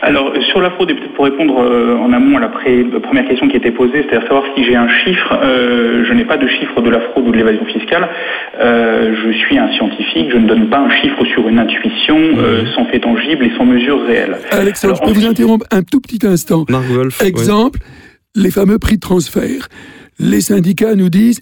[0.08, 2.84] Alors, euh, sur la fraude, et peut-être pour répondre euh, en amont à la, pré-
[2.92, 6.26] la première question qui était posée, c'est-à-dire savoir si j'ai un chiffre, euh, je n'ai
[6.26, 8.08] pas de chiffre de la fraude ou de l'évasion fiscale.
[8.60, 12.66] Euh, je suis un scientifique, je ne donne pas un chiffre sur une intuition euh,
[12.76, 14.38] sans fait tangible et sans mesure réelle.
[14.52, 16.66] Alexandre, Alors, je peux vous interrompre un tout petit instant.
[16.70, 17.22] Wolf.
[17.22, 17.28] ouais.
[17.28, 17.80] Exemple,
[18.36, 19.68] les fameux prix de transfert.
[20.20, 21.42] Les syndicats nous disent,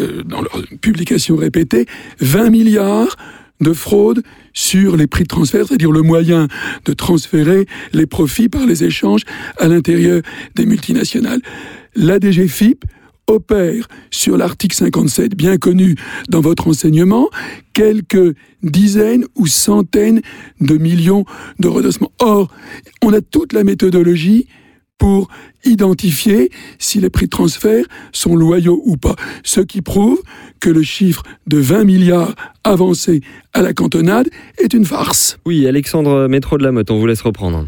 [0.00, 1.84] euh, dans leur publication répétée,
[2.20, 3.16] 20 milliards
[3.60, 6.48] de fraude sur les prix de transfert, c'est-à-dire le moyen
[6.84, 9.22] de transférer les profits par les échanges
[9.58, 10.22] à l'intérieur
[10.54, 11.40] des multinationales.
[11.94, 12.84] La DGFIP
[13.26, 15.96] opère sur l'article 57, bien connu
[16.28, 17.28] dans votre enseignement,
[17.72, 20.20] quelques dizaines ou centaines
[20.60, 21.24] de millions
[21.58, 22.12] de redossements.
[22.20, 22.48] Or,
[23.02, 24.46] on a toute la méthodologie
[24.98, 25.28] pour
[25.64, 29.16] identifier si les prix de transfert sont loyaux ou pas.
[29.44, 30.20] Ce qui prouve
[30.60, 33.20] que le chiffre de 20 milliards avancé
[33.52, 34.28] à la cantonade
[34.58, 35.38] est une farce.
[35.44, 37.66] Oui, Alexandre Métro de la Motte, on vous laisse reprendre.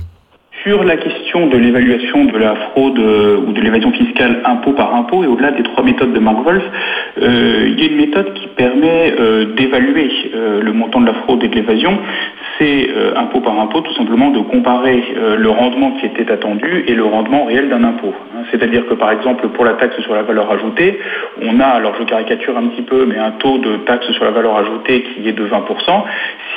[0.65, 4.95] Sur la question de l'évaluation de la fraude euh, ou de l'évasion fiscale impôt par
[4.95, 6.63] impôt, et au-delà des trois méthodes de Mark Wolf,
[7.21, 10.09] euh, il y a une méthode qui permet euh, d'évaluer
[10.63, 11.99] le montant de la fraude et de l'évasion.
[12.59, 15.03] C'est impôt par impôt, tout simplement de comparer
[15.37, 18.13] le rendement qui était attendu et le rendement réel d'un impôt.
[18.35, 20.99] Hein, C'est-à-dire que par exemple pour la taxe sur la valeur ajoutée,
[21.43, 24.33] on a, alors je caricature un petit peu, mais un taux de taxe sur la
[24.33, 26.03] valeur ajoutée qui est de 20%.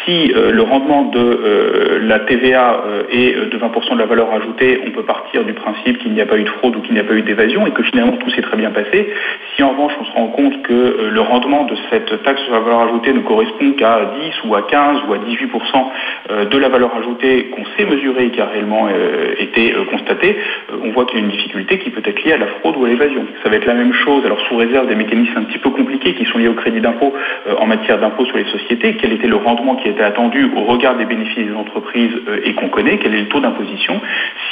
[0.06, 2.82] Si le rendement de la TVA
[3.12, 6.26] est de 20% de la valeur ajoutée, on peut partir du principe qu'il n'y a
[6.26, 8.30] pas eu de fraude ou qu'il n'y a pas eu d'évasion et que finalement tout
[8.30, 9.12] s'est très bien passé.
[9.56, 12.54] Si en revanche on se rend compte que euh, le rendement de cette taxe sur
[12.54, 15.86] la valeur ajoutée ne correspond qu'à 10 ou à 15 ou à 18%
[16.30, 20.38] euh, de la valeur ajoutée qu'on sait mesurer et qui a réellement euh, été constatée,
[20.84, 22.86] on voit qu'il y a une difficulté qui peut être liée à la fraude ou
[22.86, 23.26] à l'évasion.
[23.44, 26.14] Ça va être la même chose, alors sous réserve des mécanismes un petit peu compliqués
[26.14, 27.14] qui sont liés au crédit d'impôt
[27.58, 30.96] en matière d'impôt sur les sociétés, quel était le rendement qui était attendu au regard
[30.96, 32.12] des bénéfices des entreprises
[32.44, 34.00] et qu'on connaît, quel est le taux d'imposition.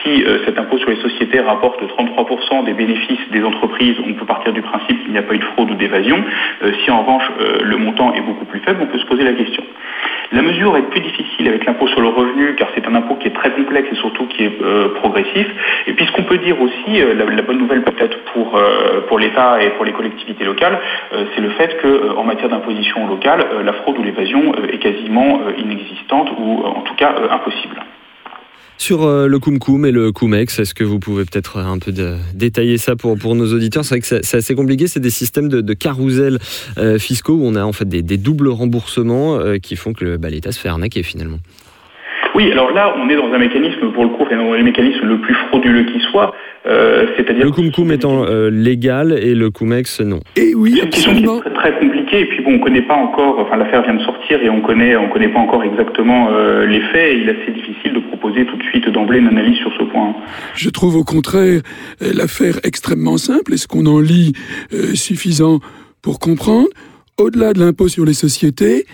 [0.03, 4.53] Si cet impôt sur les sociétés rapporte 33% des bénéfices des entreprises, on peut partir
[4.53, 6.23] du principe qu'il n'y a pas eu de fraude ou d'évasion.
[6.83, 7.29] si en revanche
[7.63, 9.63] le montant est beaucoup plus faible, on peut se poser la question.
[10.31, 13.27] La mesure est plus difficile avec l'impôt sur le revenu car c'est un impôt qui
[13.27, 15.47] est très complexe et surtout qui est euh, progressif.
[15.87, 19.17] Et puis ce qu'on peut dire aussi, euh, la, bonne nouvelle peut-être pour, euh, pour
[19.17, 20.79] l'État et pour les collectivités locales,
[21.33, 26.63] c'est le fait qu'en matière d'imposition locale, la fraude ou l'évasion est quasiment inexistante ou
[26.63, 27.81] en tout cas impossible.
[28.79, 31.93] Sur euh, le Kumkum et le Cumex, est-ce que vous pouvez peut-être un peu
[32.33, 33.83] détailler ça pour, nos auditeurs?
[33.83, 36.39] C'est vrai que c'est assez compliqué, c'est des systèmes de, carousels
[36.77, 40.29] euh, fiscaux où on a en fait des, doubles remboursements euh, qui font que bah,
[40.29, 41.39] l'État se fait arnaquer finalement.
[42.35, 45.19] Oui, alors là, on est dans un mécanisme, pour le coup, dans le mécanisme le
[45.19, 46.33] plus frauduleux qui soit,
[46.65, 50.19] euh, c'est-à-dire le Kumkum étant euh, légal et le Cumex non.
[50.35, 51.41] Et oui, absolument.
[51.43, 52.21] C'est très, compliqué.
[52.21, 53.39] Et puis bon, on connaît pas encore.
[53.39, 56.81] Enfin, l'affaire vient de sortir et on connaît, on connaît pas encore exactement euh, les
[56.81, 57.13] faits.
[57.13, 59.83] Et il est assez difficile de proposer tout de suite d'emblée une analyse sur ce
[59.83, 60.13] point.
[60.55, 61.61] Je trouve au contraire
[62.01, 63.53] l'affaire extrêmement simple.
[63.53, 64.33] Est-ce qu'on en lit
[64.93, 65.59] suffisant
[66.01, 66.67] pour comprendre?
[67.17, 68.85] Au-delà de l'impôt sur les sociétés,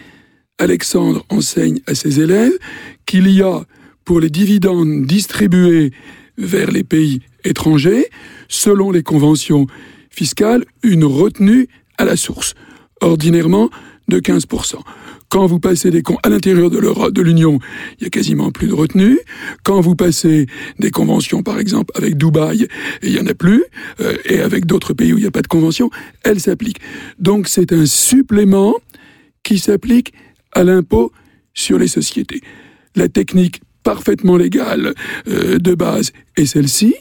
[0.58, 2.58] Alexandre enseigne à ses élèves
[3.06, 3.64] qu'il y a
[4.06, 5.92] pour les dividendes distribués
[6.38, 8.08] vers les pays étrangers,
[8.48, 9.68] selon les conventions
[10.10, 12.54] fiscales, une retenue à la source,
[13.02, 13.70] ordinairement
[14.08, 14.76] de 15%.
[15.30, 17.60] Quand vous passez des à l'intérieur de l'Europe, de l'Union,
[18.00, 19.20] il y a quasiment plus de retenue.
[19.64, 20.46] Quand vous passez
[20.80, 22.68] des conventions, par exemple, avec Dubaï,
[23.02, 23.64] il y en a plus,
[24.00, 25.90] euh, et avec d'autres pays où il n'y a pas de convention,
[26.24, 26.80] elles s'appliquent.
[27.20, 28.76] Donc c'est un supplément
[29.44, 30.14] qui s'applique
[30.56, 31.12] à l'impôt
[31.54, 32.42] sur les sociétés.
[32.96, 34.96] La technique parfaitement légale
[35.28, 36.96] euh, de base est celle-ci.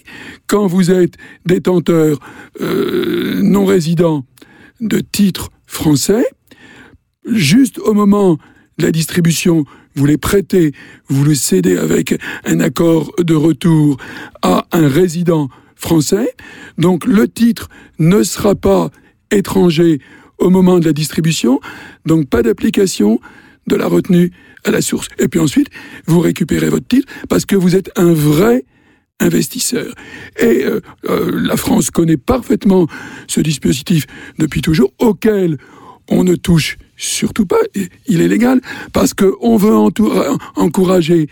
[0.47, 1.15] Quand vous êtes
[1.47, 2.19] détenteur
[2.61, 4.27] euh, non résident
[4.81, 6.27] de titres français,
[7.27, 8.39] juste au moment
[8.79, 9.65] de la distribution,
[9.95, 10.73] vous les prêtez,
[11.09, 13.97] vous le cédez avec un accord de retour
[14.43, 16.35] à un résident français.
[16.77, 18.91] Donc le titre ne sera pas
[19.31, 20.01] étranger
[20.39, 21.61] au moment de la distribution,
[22.05, 23.21] donc pas d'application
[23.67, 24.33] de la retenue
[24.65, 25.09] à la source.
[25.19, 25.69] Et puis ensuite,
[26.07, 28.65] vous récupérez votre titre parce que vous êtes un vrai
[29.21, 29.95] investisseur.
[30.39, 32.87] Et euh, euh, la France connaît parfaitement
[33.27, 34.07] ce dispositif
[34.39, 35.59] depuis toujours, auquel
[36.09, 37.61] on ne touche surtout pas.
[38.07, 38.61] Il est légal
[38.93, 39.75] parce qu'on veut
[40.57, 41.29] encourager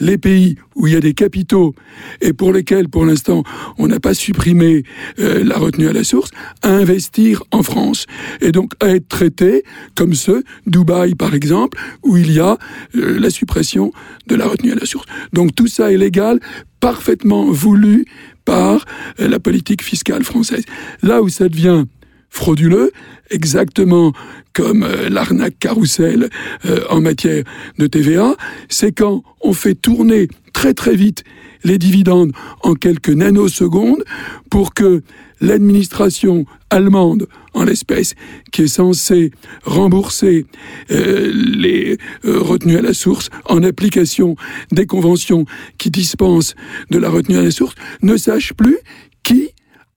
[0.00, 1.74] les pays où il y a des capitaux
[2.20, 3.42] et pour lesquels, pour l'instant,
[3.78, 4.82] on n'a pas supprimé
[5.18, 6.30] euh, la retenue à la source,
[6.62, 8.06] à investir en France
[8.40, 12.58] et donc à être traités comme ceux, Dubaï par exemple, où il y a
[12.96, 13.92] euh, la suppression
[14.26, 15.06] de la retenue à la source.
[15.32, 16.40] Donc tout ça est légal,
[16.80, 18.04] parfaitement voulu
[18.44, 18.84] par
[19.20, 20.64] euh, la politique fiscale française.
[21.02, 21.84] Là où ça devient
[22.34, 22.90] frauduleux,
[23.30, 24.12] exactement
[24.52, 26.30] comme euh, l'arnaque carrousel
[26.66, 27.44] euh, en matière
[27.78, 28.34] de TVA,
[28.68, 31.22] c'est quand on fait tourner très très vite
[31.62, 34.04] les dividendes en quelques nanosecondes
[34.50, 35.02] pour que
[35.40, 38.14] l'administration allemande, en l'espèce,
[38.50, 39.30] qui est censée
[39.62, 40.44] rembourser
[40.90, 44.34] euh, les retenues à la source en application
[44.72, 45.46] des conventions
[45.78, 46.54] qui dispensent
[46.90, 48.78] de la retenue à la source, ne sache plus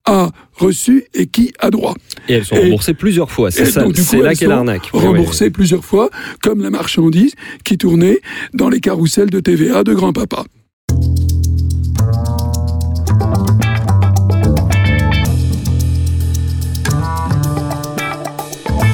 [0.08, 1.94] a reçu et qui a droit.
[2.28, 4.88] Et elles sont remboursées plusieurs fois, c'est ça, c'est là qu'est l'arnaque.
[4.92, 6.10] Remboursées plusieurs fois,
[6.42, 8.20] comme la marchandise qui tournait
[8.54, 10.44] dans les carousels de TVA de grand-papa.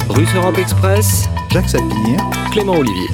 [0.09, 2.17] Russe Europe Express, Jacques Sapir,
[2.51, 3.07] Clément Olivier.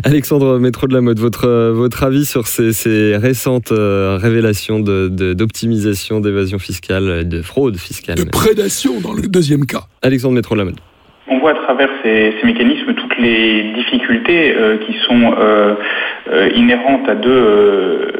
[0.04, 6.20] Alexandre Métro de la Mode, votre, euh, votre avis sur ces, récentes euh, révélations d'optimisation,
[6.20, 9.82] d'évasion fiscale, de fraude fiscale De prédation dans le deuxième cas.
[10.02, 10.80] Alexandre Métro de la Mode.
[11.28, 15.34] On voit à travers ces, mécanismes toutes les difficultés euh, qui sont
[16.54, 18.10] inhérentes à deux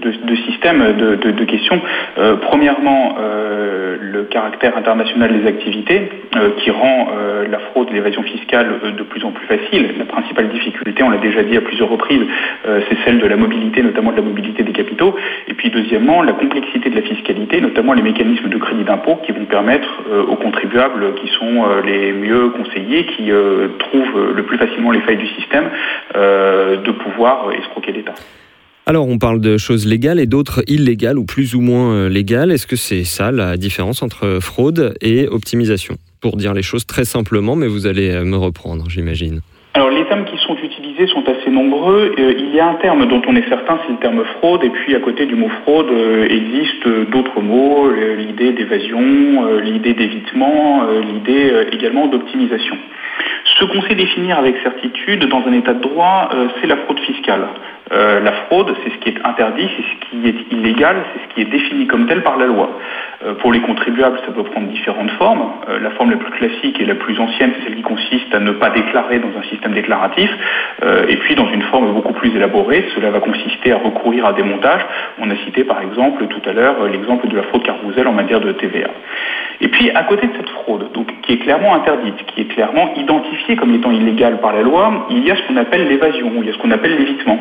[0.00, 1.80] de, systèmes de, questions.
[2.18, 7.08] Euh, premièrement, euh, le caractère international des activités euh, qui rend
[7.50, 9.94] la fraude et l'évasion fiscale de plus en plus facile.
[9.98, 12.22] La principale difficulté, on l'a déjà dit à plusieurs reprises,
[12.64, 15.14] c'est celle de la mobilité, notamment de la mobilité des capitaux.
[15.46, 19.32] Et puis deuxièmement, la complexité de la fiscalité, notamment les mécanismes de crédit d'impôt qui
[19.32, 19.88] vont permettre
[20.28, 23.30] aux contribuables qui sont les mieux conseillés, qui
[23.78, 25.70] trouvent le plus facilement les failles du système,
[26.18, 28.14] de pouvoir escroquer l'État.
[28.88, 32.50] Alors, on parle de choses légales et d'autres illégales ou plus ou moins euh, légales.
[32.50, 35.96] Est-ce que c'est ça la différence entre fraude et optimisation?
[36.22, 39.42] Pour dire les choses très simplement, mais vous allez euh, me reprendre, j'imagine.
[39.74, 42.14] Alors termes qui sont utilisés sont assez nombreux.
[42.18, 44.70] Euh, il y a un terme dont on est certain, c'est le terme fraude, et
[44.70, 49.94] puis à côté du mot fraude euh, existent d'autres mots, euh, l'idée d'évasion, euh, l'idée
[49.94, 52.76] d'évitement, euh, l'idée euh, également d'optimisation.
[53.58, 57.00] Ce qu'on sait définir avec certitude dans un état de droit, euh, c'est la fraude
[57.00, 57.48] fiscale.
[57.92, 61.34] Euh, la fraude, c'est ce qui est interdit, c'est ce qui est illégal, c'est ce
[61.34, 62.70] qui est défini comme tel par la loi.
[63.24, 65.52] Euh, pour les contribuables, ça peut prendre différentes formes.
[65.68, 68.40] Euh, la forme la plus classique et la plus ancienne, c'est celle qui consiste à
[68.40, 70.30] ne pas déclarer dans un système déclaratif.
[71.08, 74.42] Et puis, dans une forme beaucoup plus élaborée, cela va consister à recourir à des
[74.42, 74.84] montages.
[75.18, 78.40] On a cité par exemple tout à l'heure l'exemple de la fraude carrousel en matière
[78.40, 78.88] de TVA.
[79.60, 82.94] Et puis, à côté de cette fraude, donc, qui est clairement interdite, qui est clairement
[82.96, 86.46] identifiée comme étant illégale par la loi, il y a ce qu'on appelle l'évasion, il
[86.46, 87.38] y a ce qu'on appelle l'évitement.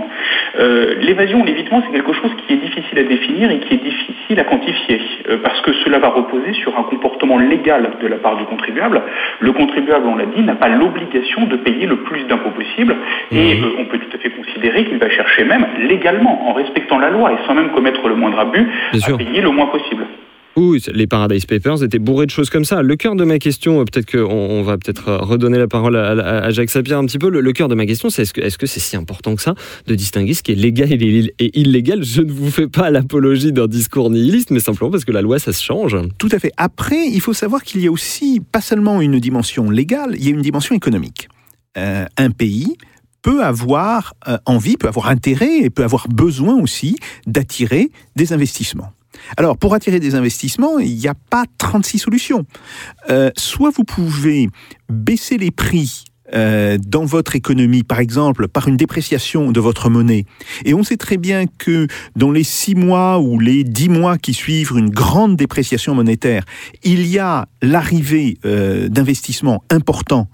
[0.59, 3.83] Euh, l'évasion ou l'évitement, c'est quelque chose qui est difficile à définir et qui est
[3.83, 8.17] difficile à quantifier, euh, parce que cela va reposer sur un comportement légal de la
[8.17, 9.01] part du contribuable.
[9.39, 12.95] Le contribuable, on l'a dit, n'a pas l'obligation de payer le plus d'impôts possible,
[13.31, 16.99] et euh, on peut tout à fait considérer qu'il va chercher même légalement, en respectant
[16.99, 19.17] la loi et sans même commettre le moindre abus, Bien à sûr.
[19.17, 20.05] payer le moins possible.
[20.59, 22.81] Oui, les Paradise Papers étaient bourrés de choses comme ça.
[22.81, 25.95] Le cœur de ma question, euh, peut-être qu'on on va peut-être euh, redonner la parole
[25.95, 27.29] à, Jacques Sapir un petit peu.
[27.29, 29.53] Le, cœur de ma question, c'est est-ce que c'est si important que ça
[29.85, 32.03] de distinguer ce qui est légal et, ill- et illégal?
[32.03, 35.37] Je ne vous fais pas l'apologie d'un discours nihiliste, mais simplement parce que la loi,
[35.37, 35.95] ça se change.
[36.17, 36.51] Tout à fait.
[36.57, 40.27] Après, il faut savoir qu'il y a aussi pas seulement une dimension légale, il y
[40.29, 41.29] a une dimension économique.
[41.77, 42.73] Euh, un pays
[43.21, 44.15] peut avoir
[44.47, 46.95] envie, peut avoir intérêt et peut avoir besoin aussi
[47.27, 48.93] d'attirer des investissements.
[49.37, 52.45] Alors, pour attirer des investissements, il n'y a pas 36 solutions.
[53.09, 54.49] Euh, soit vous pouvez
[54.89, 60.25] baisser les prix euh, dans votre économie, par exemple, par une dépréciation de votre monnaie.
[60.65, 64.33] Et on sait très bien que dans les six mois ou les dix mois qui
[64.33, 66.43] suivent une grande dépréciation monétaire,
[66.83, 70.27] il y a l'arrivée euh, d'investissements importants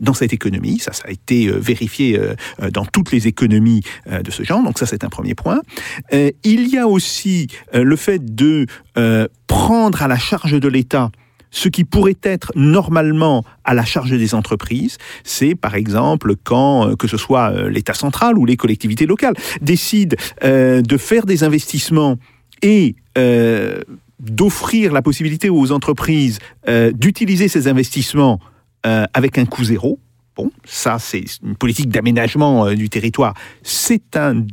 [0.00, 0.78] dans cette économie.
[0.78, 4.42] Ça, ça a été euh, vérifié euh, euh, dans toutes les économies euh, de ce
[4.42, 4.62] genre.
[4.62, 5.60] Donc ça, c'est un premier point.
[6.12, 8.66] Euh, il y a aussi euh, le fait de
[8.98, 11.10] euh, prendre à la charge de l'État
[11.54, 16.96] ce qui pourrait être normalement à la charge des entreprises, c'est par exemple quand, euh,
[16.96, 21.44] que ce soit euh, l'État central ou les collectivités locales, décident euh, de faire des
[21.44, 22.16] investissements
[22.62, 23.82] et euh,
[24.18, 28.40] d'offrir la possibilité aux entreprises euh, d'utiliser ces investissements
[28.86, 29.98] euh, avec un coût zéro.
[30.36, 33.34] Bon, ça c'est une politique d'aménagement euh, du territoire.
[33.62, 34.44] C'est un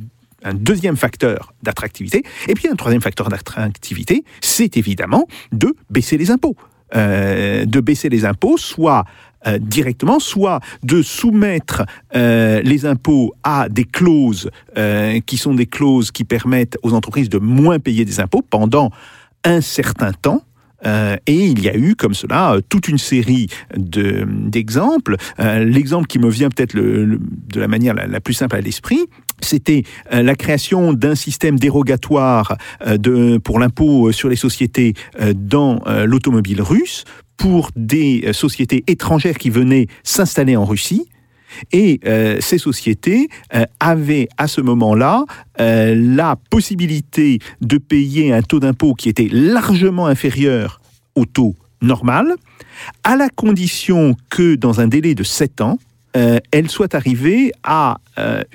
[0.54, 2.24] deuxième facteur d'attractivité.
[2.48, 6.56] Et puis un troisième facteur d'attractivité, c'est évidemment de baisser les impôts.
[6.96, 9.06] Euh, de baisser les impôts, soit
[9.62, 14.52] directement, soit de soumettre les impôts à des clauses
[15.26, 18.92] qui sont des clauses qui permettent aux entreprises de moins payer des impôts pendant
[19.46, 20.44] un certain temps.
[20.86, 25.16] Euh, et il y a eu comme cela euh, toute une série de- d'exemples.
[25.40, 27.20] Euh, L'exemple qui me vient peut-être de
[27.60, 29.00] la manière la, la plus simple à l'esprit,
[29.42, 34.94] c'était la création d'un système dérogatoire de, pour l'impôt sur les sociétés
[35.34, 37.06] dans l'automobile russe
[37.38, 41.08] pour des sociétés étrangères qui venaient s'installer en Russie.
[41.72, 45.26] Et euh, ces sociétés euh, avaient à ce moment-là
[45.60, 50.82] euh, la possibilité de payer un taux d'impôt qui était largement inférieur
[51.16, 52.36] au taux normal,
[53.04, 55.80] à la condition que dans un délai de 7 ans,
[56.14, 58.00] elles soient arrivées à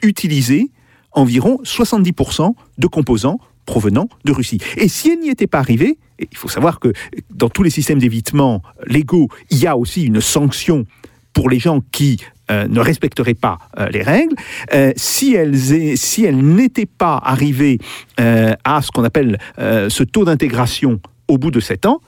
[0.02, 0.70] utiliser
[1.12, 4.58] environ 70% de composants provenant de Russie.
[4.76, 6.92] Et si elles n'y étaient pas arrivées, il faut savoir que
[7.30, 10.86] dans tous les systèmes d'évitement légaux, il y a aussi une sanction
[11.34, 12.18] pour les gens qui
[12.50, 14.36] euh, ne respecteraient pas euh, les règles,
[14.72, 15.58] euh, si elles,
[15.96, 17.78] si elles n'étaient pas arrivées
[18.16, 22.00] à ce qu'on appelle ce taux d'intégration au bout de sept ans,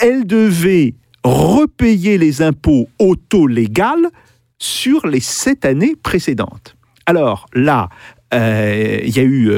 [0.00, 0.94] elles devaient
[1.24, 3.98] repayer les impôts au taux légal
[4.58, 6.76] sur les sept années précédentes.
[7.06, 7.88] Alors là,
[8.32, 9.50] il y a eu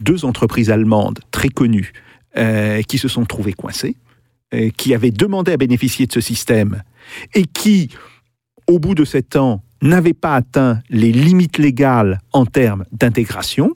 [0.00, 1.92] deux entreprises allemandes très connues
[2.36, 3.96] qui se sont trouvées coincées,
[4.76, 6.82] qui avaient demandé à bénéficier de ce système
[7.34, 7.90] et qui,
[8.68, 13.72] au bout de sept ans, n'avaient pas atteint les limites légales en termes d'intégration.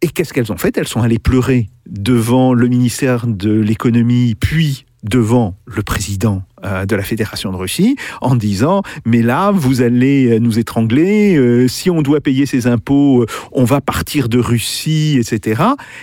[0.00, 0.76] Et qu'est-ce qu'elles ont fait?
[0.76, 6.96] Elles sont allées pleurer devant le ministère de l'économie, puis devant le président euh, de
[6.96, 11.90] la Fédération de Russie, en disant mais là vous allez euh, nous étrangler, euh, si
[11.90, 15.62] on doit payer ces impôts, on va partir de Russie, etc.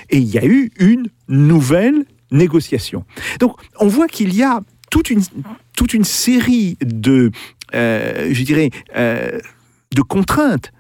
[0.10, 3.05] Et il y a eu une nouvelle négociation.
[3.39, 5.10] Donc on voit qu'il y a toute
[5.93, 7.31] une série de,
[7.73, 9.39] je dirais, euh,
[9.95, 10.72] de contraintes.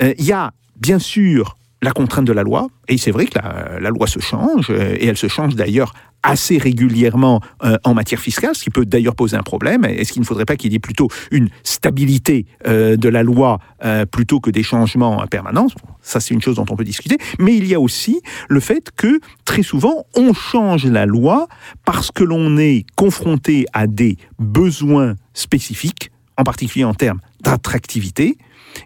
[0.00, 3.38] Euh, Il y a bien sûr la contrainte de la loi, et c'est vrai que
[3.38, 5.92] la, loi se change, euh, et elle se change d'ailleurs
[6.22, 9.84] assez régulièrement euh, en matière fiscale, ce qui peut d'ailleurs poser un problème.
[9.84, 13.60] Est-ce qu'il ne faudrait pas qu'il y ait plutôt une stabilité euh, de la loi
[13.84, 15.68] euh, plutôt que des changements permanents
[16.02, 17.18] Ça, c'est une chose dont on peut discuter.
[17.38, 21.46] Mais il y a aussi le fait que très souvent, on change la loi
[21.84, 28.38] parce que l'on est confronté à des besoins spécifiques, en particulier en termes d'attractivité,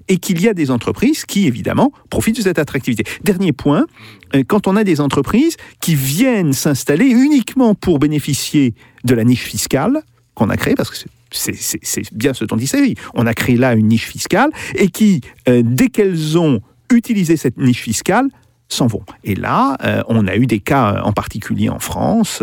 [0.09, 3.05] et qu'il y a des entreprises qui, évidemment, profitent de cette attractivité.
[3.22, 3.86] Dernier point,
[4.34, 8.74] euh, quand on a des entreprises qui viennent s'installer uniquement pour bénéficier
[9.05, 10.03] de la niche fiscale
[10.34, 10.96] qu'on a créée, parce que
[11.30, 15.20] c'est bien ce dont il s'agit, on a créé là une niche fiscale, et qui,
[15.48, 18.28] euh, dès qu'elles ont utilisé cette niche fiscale,
[18.68, 19.05] s'en vont.
[19.22, 22.42] Et là, euh, on a eu des cas en particulier en France,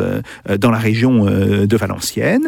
[0.60, 2.48] dans la région de Valenciennes,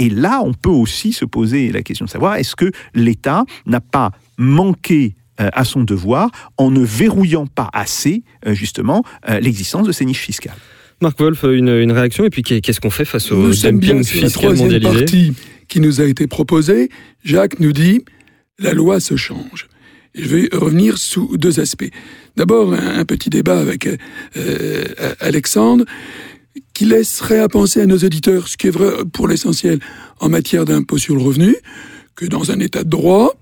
[0.00, 3.82] et là, on peut aussi se poser la question de savoir est-ce que l'État n'a
[3.82, 9.86] pas manqué euh, à son devoir en ne verrouillant pas assez, euh, justement, euh, l'existence
[9.86, 10.56] de ces niches fiscales?
[11.02, 14.98] Marc Wolf, une, réaction, et puis qu'est-ce qu'on fait face au dumping fiscal la mondialisé?
[15.00, 15.32] partie
[15.68, 16.88] qui nous a été proposée,
[17.22, 18.02] Jacques nous dit
[18.58, 19.68] la loi se change.
[20.14, 21.90] je vais revenir sous deux aspects.
[22.36, 23.88] D'abord, un, petit débat avec
[25.20, 25.84] Alexandre
[26.80, 29.80] qui laisserait à penser à nos auditeurs, ce qui est vrai pour l'essentiel
[30.18, 31.54] en matière d'impôt sur le revenu,
[32.16, 33.34] que dans un état de droit,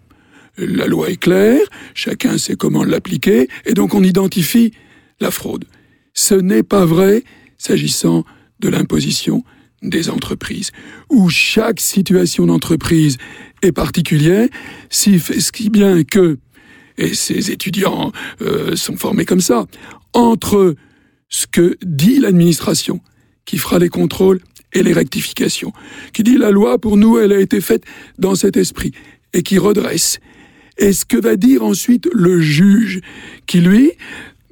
[0.56, 1.60] la loi est claire,
[1.94, 4.72] chacun sait comment l'appliquer, et donc on identifie
[5.20, 5.66] la fraude.
[6.14, 7.22] Ce n'est pas vrai
[7.58, 8.24] s'agissant
[8.58, 9.44] de l'imposition
[9.82, 10.72] des entreprises,
[11.08, 13.18] où chaque situation d'entreprise
[13.62, 14.48] est particulière,
[14.90, 15.22] si,
[15.70, 16.38] bien que,
[16.96, 18.10] et ces étudiants
[18.42, 19.64] euh, sont formés comme ça,
[20.12, 20.74] entre
[21.28, 23.00] ce que dit l'administration,
[23.48, 24.40] qui fera les contrôles
[24.74, 25.72] et les rectifications,
[26.12, 27.82] qui dit la loi, pour nous, elle a été faite
[28.18, 28.92] dans cet esprit,
[29.32, 30.18] et qui redresse.
[30.76, 33.00] Et ce que va dire ensuite le juge,
[33.46, 33.92] qui lui,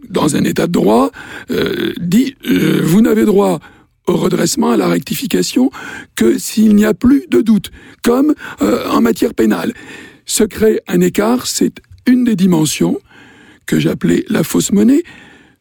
[0.08, 1.10] dans un état de droit,
[1.50, 3.60] euh, dit, euh, vous n'avez droit
[4.06, 5.70] au redressement, à la rectification,
[6.14, 7.70] que s'il n'y a plus de doute,
[8.02, 9.74] comme euh, en matière pénale.
[10.24, 12.98] Se crée un écart, c'est une des dimensions
[13.66, 15.02] que j'appelais la fausse monnaie.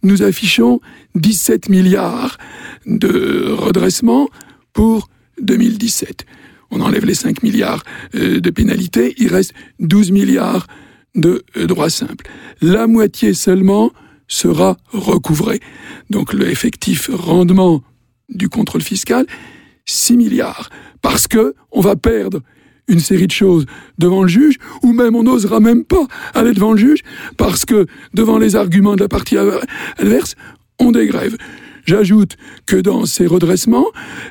[0.05, 0.81] Nous affichons
[1.15, 2.37] 17 milliards
[2.85, 4.29] de redressement
[4.71, 5.09] pour
[5.41, 6.27] 2017.
[6.69, 7.83] On enlève les 5 milliards
[8.13, 10.67] euh, de pénalités, il reste 12 milliards
[11.15, 12.29] de euh, droits simples.
[12.61, 13.91] La moitié seulement
[14.27, 15.59] sera recouvrée.
[16.11, 17.81] Donc le effectif rendement
[18.29, 19.25] du contrôle fiscal,
[19.85, 20.69] 6 milliards.
[21.01, 22.41] Parce que on va perdre
[22.87, 23.65] une série de choses
[23.97, 26.99] devant le juge, ou même on n'osera même pas aller devant le juge,
[27.37, 29.37] parce que devant les arguments de la partie
[29.97, 30.35] adverse,
[30.79, 31.37] on dégrève.
[31.85, 33.85] J'ajoute que dans ces redressements,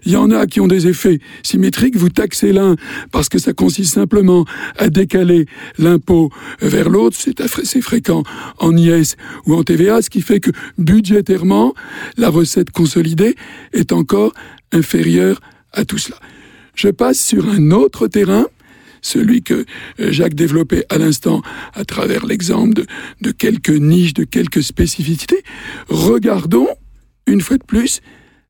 [0.04, 1.96] il y en a qui ont des effets symétriques.
[1.96, 2.74] Vous taxez l'un
[3.12, 4.44] parce que ça consiste simplement
[4.76, 5.46] à décaler
[5.78, 6.30] l'impôt
[6.60, 7.16] vers l'autre.
[7.18, 8.24] C'est assez fréquent
[8.58, 9.14] en IS
[9.46, 11.74] ou en TVA, ce qui fait que budgétairement,
[12.16, 13.36] la recette consolidée
[13.72, 14.32] est encore
[14.72, 15.40] inférieure
[15.72, 16.18] à tout cela.
[16.74, 18.46] Je passe sur un autre terrain
[19.04, 19.64] celui que
[20.00, 21.42] euh, Jacques développait à l'instant
[21.74, 22.84] à travers l'exemple
[23.20, 25.44] de, quelques niches, de quelques spécificités.
[25.88, 26.68] Regardons
[27.26, 28.00] une fois de plus,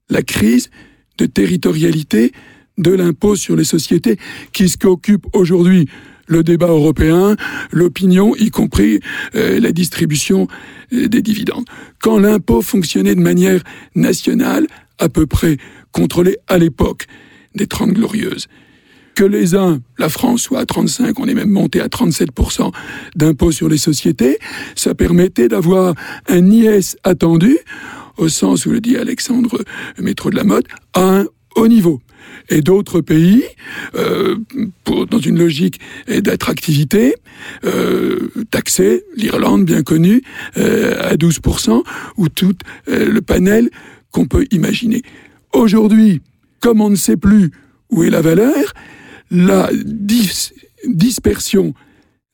[0.08, 0.70] la crise
[1.18, 2.32] de territorialité
[2.78, 4.18] de l'impôt sur les sociétés
[4.52, 5.88] qui ce occupe aujourd'hui
[6.26, 7.36] le débat européen,
[7.70, 9.00] l'opinion, y compris
[9.34, 10.48] euh, la distribution
[10.92, 11.66] euh, des dividendes.
[12.00, 13.62] Quand l'impôt fonctionnait de manière
[13.94, 14.66] nationale,
[14.98, 15.58] à peu près
[15.92, 17.06] contrôlé à l'époque
[17.54, 18.46] des Trente Glorieuses,
[19.14, 22.72] que les uns, la France soit à 35, on est même monté à 37%
[23.14, 24.38] d'impôt sur les sociétés,
[24.74, 25.94] ça permettait d'avoir
[26.28, 27.58] un IS attendu
[28.16, 29.62] au sens où le dit Alexandre
[29.98, 31.26] Métro de la Mode, à un
[31.56, 32.00] haut niveau.
[32.48, 33.44] Et d'autres pays,
[33.94, 34.36] euh,
[34.82, 37.14] pour, dans une logique d'attractivité,
[37.64, 40.22] euh, taxés, l'Irlande bien connue,
[40.56, 41.82] euh, à 12%,
[42.16, 42.56] ou tout
[42.88, 43.70] euh, le panel
[44.10, 45.02] qu'on peut imaginer.
[45.52, 46.22] Aujourd'hui,
[46.60, 47.50] comme on ne sait plus
[47.90, 48.74] où est la valeur,
[49.30, 49.70] la
[50.86, 51.74] dispersion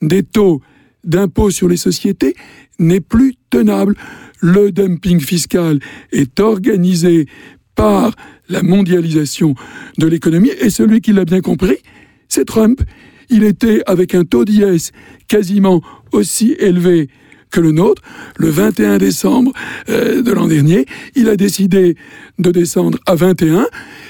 [0.03, 0.61] des taux
[1.05, 2.35] d'impôt sur les sociétés
[2.79, 3.95] n'est plus tenable
[4.41, 5.79] le dumping fiscal
[6.13, 7.27] est organisé
[7.75, 8.15] par
[8.49, 9.55] la mondialisation
[9.99, 11.77] de l'économie, et celui qui l'a bien compris,
[12.29, 12.81] c'est Trump.
[13.29, 14.91] Il était avec un taux d'IS
[15.29, 15.81] quasiment
[16.13, 17.09] aussi élevé
[17.51, 18.03] que le nôtre.
[18.37, 19.53] Le 21 décembre
[19.89, 21.97] euh, de l'an dernier, il a décidé
[22.41, 23.67] de descendre à 21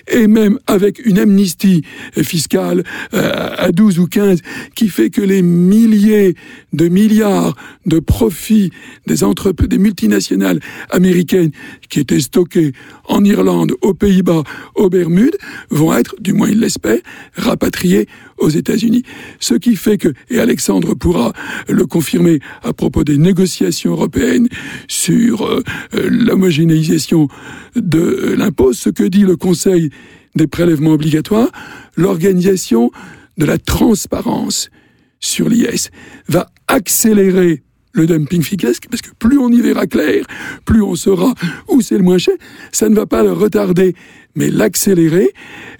[0.09, 1.83] et même avec une amnistie
[2.23, 4.41] fiscale euh, à 12 ou 15
[4.75, 6.35] qui fait que les milliers
[6.73, 7.57] de milliards
[7.87, 8.71] de profits
[9.07, 10.61] des entreprises, des multinationales
[10.91, 11.51] américaines
[11.89, 12.73] qui étaient stockés
[13.05, 15.37] en Irlande, aux Pays-Bas, aux Bermudes,
[15.71, 16.99] vont être, du moins il l'espère,
[17.37, 18.07] rapatriés
[18.39, 19.03] aux États-Unis.
[19.39, 21.33] Ce qui fait que, et Alexandre pourra
[21.69, 24.49] le confirmer à propos des négociations européennes
[24.89, 25.63] sur euh,
[25.95, 27.29] euh, l'homogénéisation
[27.77, 29.91] de l'impôt, ce que dit le Conseil
[30.35, 31.51] des prélèvements obligatoires,
[31.97, 32.91] l'organisation
[33.39, 34.71] de la transparence
[35.19, 35.91] sur l'IS
[36.29, 37.63] va accélérer
[37.93, 40.25] le dumping fiscal, parce que plus on y verra clair,
[40.65, 41.35] plus on saura
[41.69, 42.35] où c'est le moins cher,
[42.71, 43.95] ça ne va pas le retarder,
[44.37, 45.31] mais l'accélérer.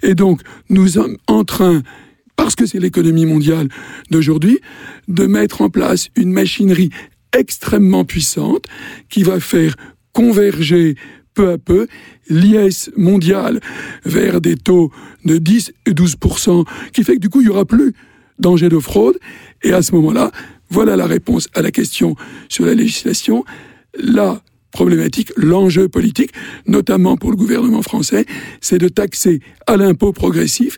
[0.03, 1.81] Et donc, nous sommes en train,
[2.35, 3.69] parce que c'est l'économie mondiale
[4.09, 4.59] d'aujourd'hui,
[5.07, 6.89] de mettre en place une machinerie
[7.37, 8.65] extrêmement puissante
[9.09, 9.75] qui va faire
[10.11, 10.95] converger
[11.33, 11.87] peu à peu
[12.29, 13.59] l'IS mondial
[14.05, 14.91] vers des taux
[15.25, 17.93] de 10 et 12% qui fait que du coup, il n'y aura plus
[18.39, 19.17] danger de fraude.
[19.63, 20.31] Et à ce moment-là,
[20.69, 22.15] voilà la réponse à la question
[22.49, 23.45] sur la législation.
[23.95, 26.31] La problématique, l'enjeu politique,
[26.65, 28.25] notamment pour le gouvernement français,
[28.61, 30.77] c'est de taxer à l'impôt progressif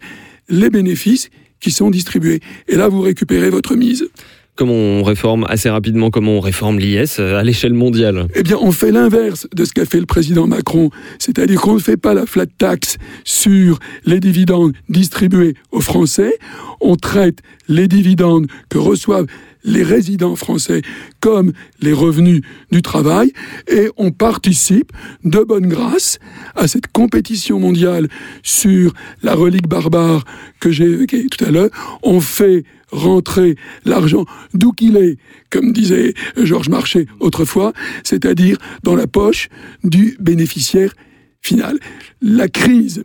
[0.50, 1.30] les bénéfices
[1.60, 2.42] qui sont distribués.
[2.68, 4.10] Et là, vous récupérez votre mise.
[4.56, 8.28] Comment on réforme assez rapidement, comment on réforme l'IS à l'échelle mondiale?
[8.36, 10.92] Eh bien, on fait l'inverse de ce qu'a fait le président Macron.
[11.18, 16.38] C'est-à-dire qu'on ne fait pas la flat tax sur les dividendes distribués aux Français.
[16.82, 19.26] On traite les dividendes que reçoivent
[19.64, 20.82] les résidents français
[21.20, 22.42] comme les revenus
[22.72, 23.32] du travail
[23.68, 24.92] et on participe
[25.24, 26.20] de bonne grâce
[26.56, 28.08] à cette compétition mondiale
[28.42, 30.26] sur la relique barbare
[30.60, 31.70] que j'ai évoquée tout à l'heure.
[32.04, 33.56] On fait rentrer
[33.86, 35.18] l'argent d'où qu'il est,
[35.50, 39.50] comme disait Georges Marchais autrefois, c'est-à-dire dans la poche
[39.84, 40.94] du bénéficiaire
[41.42, 41.80] final.
[42.22, 43.04] La crise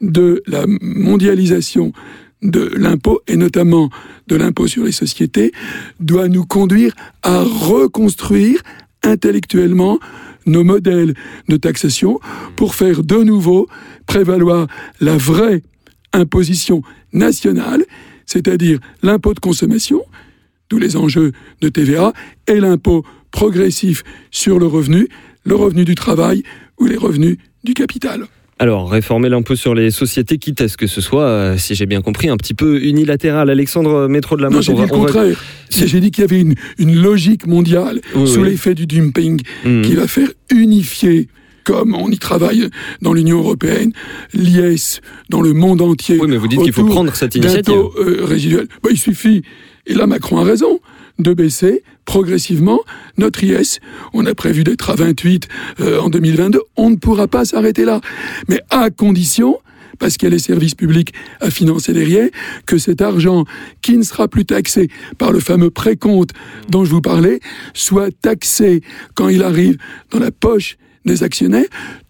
[0.00, 1.92] de la mondialisation
[2.42, 3.90] de l'impôt, et notamment
[4.26, 5.52] de l'impôt sur les sociétés,
[6.00, 8.62] doit nous conduire à reconstruire
[9.02, 9.98] intellectuellement
[10.46, 11.14] nos modèles
[11.48, 12.20] de taxation
[12.56, 13.68] pour faire de nouveau
[14.06, 14.66] prévaloir
[15.00, 15.62] la vraie
[16.12, 16.82] imposition
[17.12, 17.84] nationale
[18.32, 20.02] c'est-à-dire l'impôt de consommation,
[20.70, 22.12] d'où les enjeux de TVA,
[22.46, 25.08] et l'impôt progressif sur le revenu,
[25.44, 26.42] le revenu du travail
[26.78, 28.26] ou les revenus du capital.
[28.62, 31.84] Alors, réformer l'impôt sur les sociétés, quitte à ce que ce soit, euh, si j'ai
[31.84, 33.50] bien compris, un petit peu unilatéral.
[33.50, 35.36] Alexandre Métro de la Non, j'ai dit le contraire.
[35.68, 38.50] J'ai dit qu'il y avait une, une logique mondiale Oui, sous oui.
[38.50, 39.82] l'effet du dumping Mhm.
[39.82, 41.26] qui va faire unifier,
[41.64, 42.68] comme on y travaille
[43.00, 43.90] dans l'Union européenne,
[44.32, 46.18] l'IS dans le monde entier.
[46.20, 47.64] Oui, mais vous dites qu'il faut prendre cette initiative.
[47.74, 48.68] taux, euh, résiduel.
[48.84, 49.42] Bah, il suffit,
[49.88, 50.78] et là Macron a raison,
[51.18, 52.80] de baisser progressivement
[53.18, 53.78] notre IS.
[54.12, 55.48] On a prévu d'être à 28
[55.80, 56.60] euh, en 2022.
[56.76, 58.00] On ne pourra pas s'arrêter là.
[58.48, 59.58] Mais à condition,
[59.98, 62.28] parce qu'il y a les services publics à financer derrière,
[62.66, 63.44] que cet argent
[63.82, 64.88] qui ne sera plus taxé
[65.18, 66.30] par le fameux précompte
[66.68, 67.40] dont je vous parlais,
[67.74, 68.82] soit taxé
[69.14, 69.76] quand il arrive
[70.10, 71.66] dans la poche des actionnaires,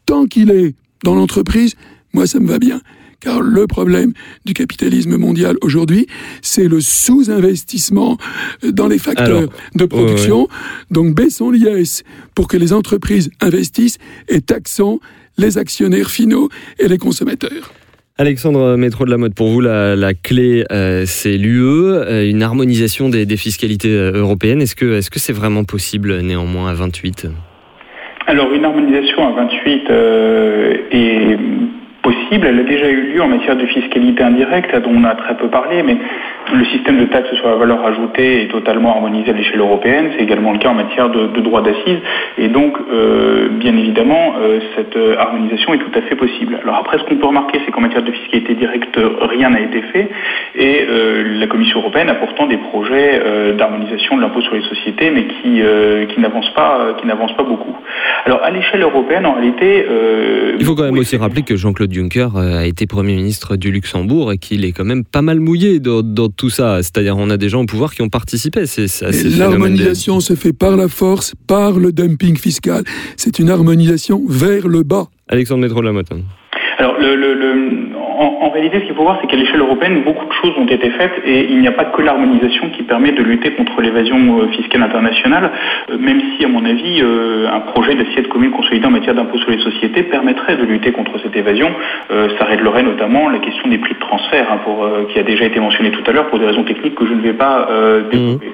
[0.06, 0.74] tant qu'il est
[1.04, 1.74] dans l'entreprise,
[2.12, 2.80] moi ça me va bien.
[3.22, 4.12] Car le problème
[4.44, 6.06] du capitalisme mondial aujourd'hui,
[6.42, 8.18] c'est le sous-investissement
[8.64, 10.48] dans les facteurs Alors, de production.
[10.90, 12.02] Donc baissons l'IS
[12.34, 13.98] pour que les entreprises investissent
[14.28, 14.98] et taxons
[15.38, 16.48] les actionnaires finaux
[16.78, 17.72] et les consommateurs.
[18.18, 22.42] Alexandre Métro de la Mode, pour vous, la, la clé, euh, c'est l'UE, euh, une
[22.42, 24.60] harmonisation des, des fiscalités euh, européennes.
[24.60, 27.28] Est-ce que est-ce que c'est vraiment possible néanmoins à 28
[28.26, 31.38] Alors une harmonisation à 28 euh, est
[32.02, 35.36] possible, elle a déjà eu lieu en matière de fiscalité indirecte, dont on a très
[35.36, 35.96] peu parlé, mais
[36.52, 40.22] le système de taxe sur la valeur ajoutée est totalement harmonisé à l'échelle européenne, c'est
[40.22, 42.00] également le cas en matière de, de droit d'assises,
[42.38, 46.58] et donc euh, bien évidemment euh, cette euh, harmonisation est tout à fait possible.
[46.62, 49.82] Alors après ce qu'on peut remarquer c'est qu'en matière de fiscalité directe rien n'a été
[49.92, 50.08] fait,
[50.56, 53.20] et euh, la Commission européenne a pourtant des projets
[53.56, 55.60] d'harmonisation de l'impôt sur les sociétés, mais qui,
[56.08, 57.76] qui n'avancent pas, qui n'avancent pas beaucoup.
[58.24, 59.84] Alors à l'échelle européenne en réalité...
[60.58, 63.70] Il faut quand même aussi rappeler que Jean-Claude Juncker euh, a été Premier ministre du
[63.70, 66.82] Luxembourg et qu'il est quand même pas mal mouillé dans, dans tout ça.
[66.82, 68.66] C'est-à-dire on a des gens au pouvoir qui ont participé.
[68.66, 72.84] Phénomène des- L'harmonisation se fait par la force, par le dumping fiscal.
[73.16, 75.08] C'est une harmonisation vers le bas.
[75.28, 76.08] Alexandre Métro de la Motte.
[76.78, 77.81] Alors, le, le- le-
[78.22, 80.66] en, en réalité, ce qu'il faut voir, c'est qu'à l'échelle européenne, beaucoup de choses ont
[80.66, 84.40] été faites et il n'y a pas que l'harmonisation qui permet de lutter contre l'évasion
[84.40, 85.50] euh, fiscale internationale,
[85.90, 89.38] euh, même si, à mon avis, euh, un projet d'assiette commune consolidée en matière d'impôt
[89.38, 91.70] sur les sociétés permettrait de lutter contre cette évasion.
[92.38, 95.58] Ça réglerait notamment la question des prix de transfert, hein, pour, qui a déjà été
[95.60, 98.52] mentionnée tout à l'heure pour des raisons techniques que je ne vais pas euh, développer.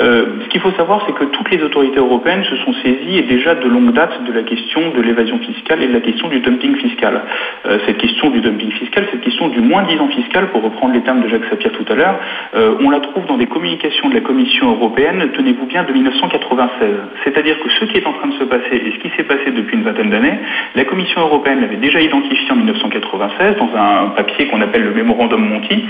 [0.00, 3.22] Euh, ce qu'il faut savoir, c'est que toutes les autorités européennes se sont saisies et
[3.22, 6.40] déjà de longue date de la question de l'évasion fiscale et de la question du
[6.40, 7.22] dumping fiscal.
[7.66, 11.00] Euh, cette question du dumping fiscal, cette question du moins disant fiscal, pour reprendre les
[11.00, 12.18] termes de Jacques Sapir tout à l'heure,
[12.54, 16.88] euh, on la trouve dans des communications de la Commission européenne, tenez-vous bien, de 1996.
[17.24, 19.50] C'est-à-dire que ce qui est en train de se passer et ce qui s'est passé
[19.50, 20.38] depuis une vingtaine d'années,
[20.76, 25.44] la Commission européenne l'avait déjà identifié en 1996 dans un papier qu'on appelle le mémorandum
[25.48, 25.84] Monti,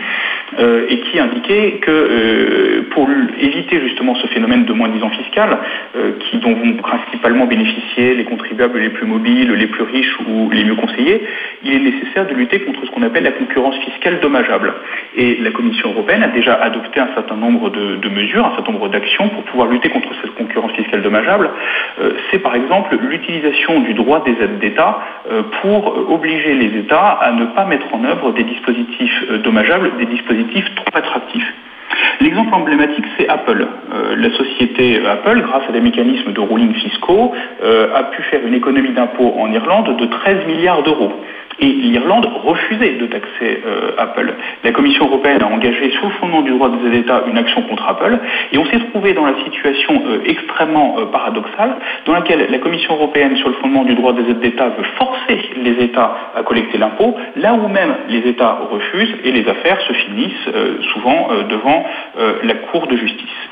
[0.88, 5.59] et qui indiquait que pour éviter justement ce phénomène de moins-disant fiscal,
[5.96, 10.51] euh, qui, dont vont principalement bénéficier les contribuables les plus mobiles, les plus riches ou
[10.51, 11.22] les mieux conseillés,
[11.64, 14.72] il est nécessaire de lutter contre ce qu'on appelle la concurrence fiscale dommageable.
[15.16, 18.88] Et la Commission européenne a déjà adopté un certain nombre de, mesures, un certain nombre
[18.88, 21.51] d'actions pour pouvoir lutter contre cette concurrence fiscale dommageable.
[22.01, 27.18] Euh, C'est par exemple l'utilisation du droit des aides d'État euh, pour obliger les États
[27.20, 31.53] à ne pas mettre en œuvre des dispositifs dommageables, des dispositifs trop attractifs.
[32.20, 33.66] L'exemple emblématique, c'est Apple.
[33.93, 37.32] Euh, la société Apple, grâce à des mécanismes de ruling fiscaux,
[37.62, 41.12] euh, a pu faire une économie d'impôts en Irlande de 13 milliards d'euros.
[41.61, 44.32] Et l'Irlande refusait de taxer euh, Apple.
[44.62, 47.88] La Commission européenne a engagé, sous le fondement du droit des États, une action contre
[47.88, 48.18] Apple.
[48.52, 52.94] Et on s'est trouvé dans la situation euh, extrêmement euh, paradoxale, dans laquelle la Commission
[52.94, 56.78] européenne, sur le fondement du droit des aides d'État, veut forcer les États à collecter
[56.78, 60.48] l'impôt, là où même les États refusent et les affaires se finissent
[60.92, 61.84] souvent devant
[62.42, 63.48] la Cour de justice.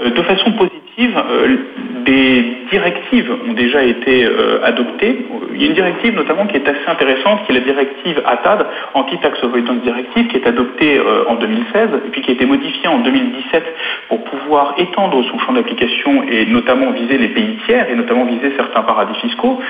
[0.00, 1.56] Euh, De façon positive, euh,
[2.04, 5.26] des directives ont déjà été euh, adoptées.
[5.54, 8.66] Il y a une directive notamment qui est assez intéressante, qui est la directive ATAD,
[8.94, 13.00] Anti-Tax Avoidance Directive, qui est adoptée en 2016 et puis qui a été modifiée en
[13.00, 13.62] 2017
[14.08, 18.52] pour pouvoir étendre son champ d'application et notamment viser les pays tiers et notamment viser
[18.56, 19.60] certains paradis fiscaux.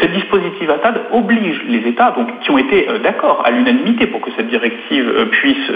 [0.00, 4.30] Cette dispositive ATAD oblige les États, donc qui ont été d'accord à l'unanimité pour que
[4.36, 5.72] cette directive puisse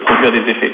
[0.00, 0.72] produire des effets.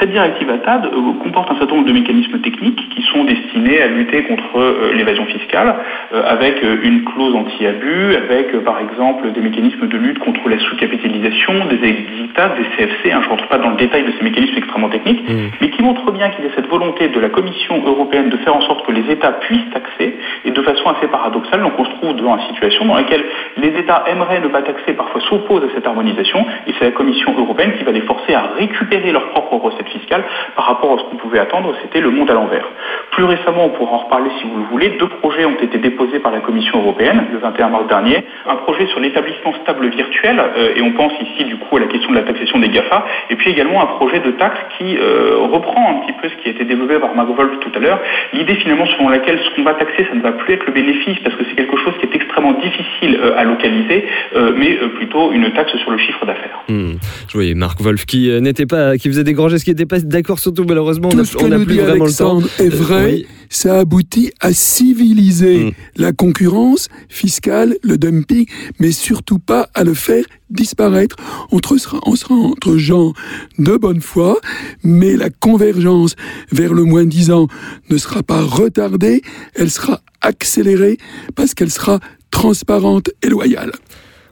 [0.00, 0.90] Cette directive ATAD
[1.22, 5.74] comporte un certain de mécanismes techniques qui sont destinés à lutter contre euh, l'évasion fiscale,
[6.12, 10.58] euh, avec euh, une clause anti-abus, avec par exemple des mécanismes de lutte contre la
[10.58, 13.12] sous-capitalisation, des exitats, des CFC.
[13.12, 15.22] hein, je ne rentre pas dans le détail de ces mécanismes extrêmement techniques,
[15.60, 18.54] mais qui montrent bien qu'il y a cette volonté de la Commission européenne de faire
[18.54, 21.90] en sorte que les États puissent taxer, et de façon assez paradoxale, donc on se
[21.90, 23.24] trouve devant une situation dans laquelle
[23.56, 27.34] les États aimeraient ne pas taxer, parfois s'opposent à cette harmonisation, et c'est la Commission
[27.36, 30.24] européenne qui va les forcer à récupérer leurs propres recettes fiscales
[30.56, 32.66] par rapport à ce qu'on pouvait attendre, c'était le monde à l'envers.
[33.12, 36.18] Plus récemment, on pourra en reparler si vous le voulez, deux projets ont été déposés
[36.18, 40.74] par la Commission européenne le 21 mars dernier, un projet sur l'établissement stable virtuel, euh,
[40.76, 43.36] et on pense ici du coup à la question de la taxation des GAFA, et
[43.36, 46.52] puis également un projet de taxe qui euh, reprend un petit peu ce qui a
[46.52, 48.00] été développé par Mark Wolf tout à l'heure,
[48.32, 51.18] l'idée finalement selon laquelle ce qu'on va taxer, ça ne va plus être le bénéfice,
[51.22, 54.04] parce que c'est quelque chose qui est extrêmement difficile euh, à localiser,
[54.36, 56.62] euh, mais euh, plutôt une taxe sur le chiffre d'affaires.
[56.68, 56.94] Hmm.
[57.28, 59.86] Je voyais Marc Wolf qui euh, n'était pas, qui faisait des grands gestes, qui n'était
[59.86, 62.04] pas d'accord, surtout malheureusement, on Tout n'a ce que on n'a nous plus dit vraiment
[62.04, 62.38] le temps.
[62.38, 63.04] Alexandre est vrai.
[63.12, 63.26] oui.
[63.50, 65.70] Ça aboutit à civiliser Mm.
[65.96, 68.46] la concurrence fiscale, le dumping,
[68.80, 71.14] mais surtout pas à le faire disparaître.
[71.52, 73.12] On sera, on sera entre gens
[73.58, 74.40] de bonne foi,
[74.82, 76.16] mais la convergence
[76.50, 77.46] vers le moins disant
[77.90, 79.22] ne sera pas retardée,
[79.54, 80.98] elle sera accélérée
[81.36, 82.00] parce qu'elle sera
[82.32, 83.70] transparente et loyale.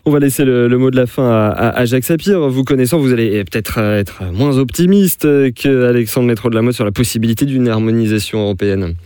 [0.04, 2.48] On va laisser le, mot de la fin à, Jacques Sapir.
[2.48, 6.74] Vous connaissant, vous allez peut-être euh, être moins optimiste que Alexandre Métro de la Motte
[6.74, 8.96] sur la possibilité d'une harmonisation européenne.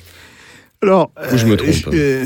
[0.87, 1.73] Alors, Ou je me trompe.
[1.73, 2.25] je- euh,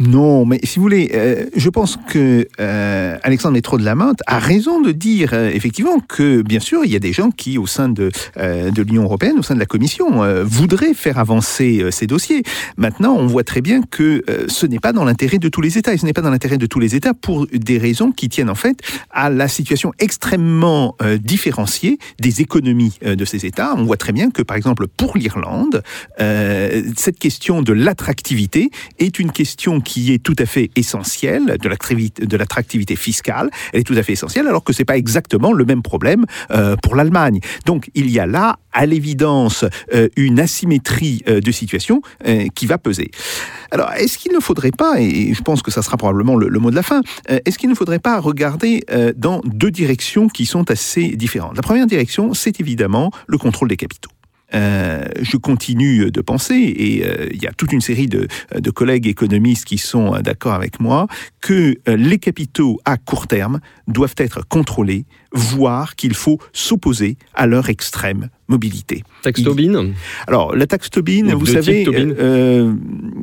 [0.00, 4.18] non, mais si vous voulez, euh, je pense que euh, Alexandre Métro de la Motte
[4.26, 7.56] a raison de dire euh, effectivement que, bien sûr, il y a des gens qui,
[7.56, 11.18] au sein de, euh, de l'Union européenne, au sein de la Commission, euh, voudraient faire
[11.18, 12.42] avancer euh, ces dossiers.
[12.76, 15.78] Maintenant, on voit très bien que euh, ce n'est pas dans l'intérêt de tous les
[15.78, 18.28] États, et ce n'est pas dans l'intérêt de tous les États pour des raisons qui
[18.28, 18.78] tiennent en fait
[19.10, 23.74] à la situation extrêmement euh, différenciée des économies euh, de ces États.
[23.76, 25.82] On voit très bien que, par exemple, pour l'Irlande,
[26.20, 31.68] euh, cette question de l'attractivité est une question qui est tout à fait essentielle, de
[31.68, 35.82] l'attractivité- fiscale, elle est tout à fait essentielle, alors que c'est pas exactement le même
[35.82, 37.40] problème euh, pour l'Allemagne.
[37.66, 42.00] Donc il y a là, à l'évidence, euh, une asymétrie euh, de situation
[42.54, 43.10] qui va peser.
[43.70, 46.70] Alors, est-ce qu'il ne faudrait pas, et je pense que ça sera probablement le, mot
[46.70, 48.84] de la fin, est-ce qu'il ne faudrait pas regarder
[49.16, 51.56] dans deux directions qui sont assez différentes?
[51.56, 54.09] La première direction, c'est évidemment le contrôle des capitaux.
[54.54, 58.28] Euh, je continue de penser, et euh, il y a toute une série de,
[58.70, 61.06] collègues économistes qui sont euh, d'accord avec moi,
[61.40, 67.68] que les capitaux à court terme doivent être contrôlés, voire qu'il faut s'opposer à leur
[67.68, 69.02] extrême mobilité.
[69.22, 69.92] Taxe Tobin
[70.26, 72.10] Alors, la taxe Tobin, Ou vous savez, Tobin.
[72.18, 72.74] euh,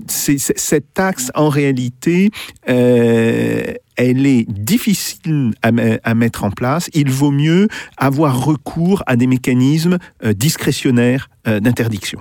[0.07, 2.31] c'est- cette taxe, en réalité,
[2.69, 3.63] euh,
[3.97, 6.89] elle est difficile à, me- à mettre en place.
[6.93, 7.67] Il vaut mieux
[7.97, 12.19] avoir recours à des mécanismes euh, discrétionnaires euh, d'interdiction.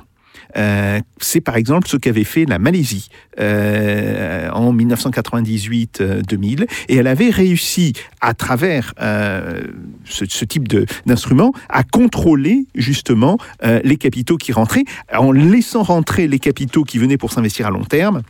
[0.57, 3.09] Euh, c'est par exemple ce qu'avait fait la Malaisie
[3.41, 9.63] euh, en 1998-2000, et elle avait réussi à travers euh,
[10.05, 10.69] ce, type
[11.07, 16.99] d'instrument à contrôler justement euh, les capitaux qui rentraient, en laissant rentrer les capitaux qui
[16.99, 18.23] venaient pour s'investir à long terme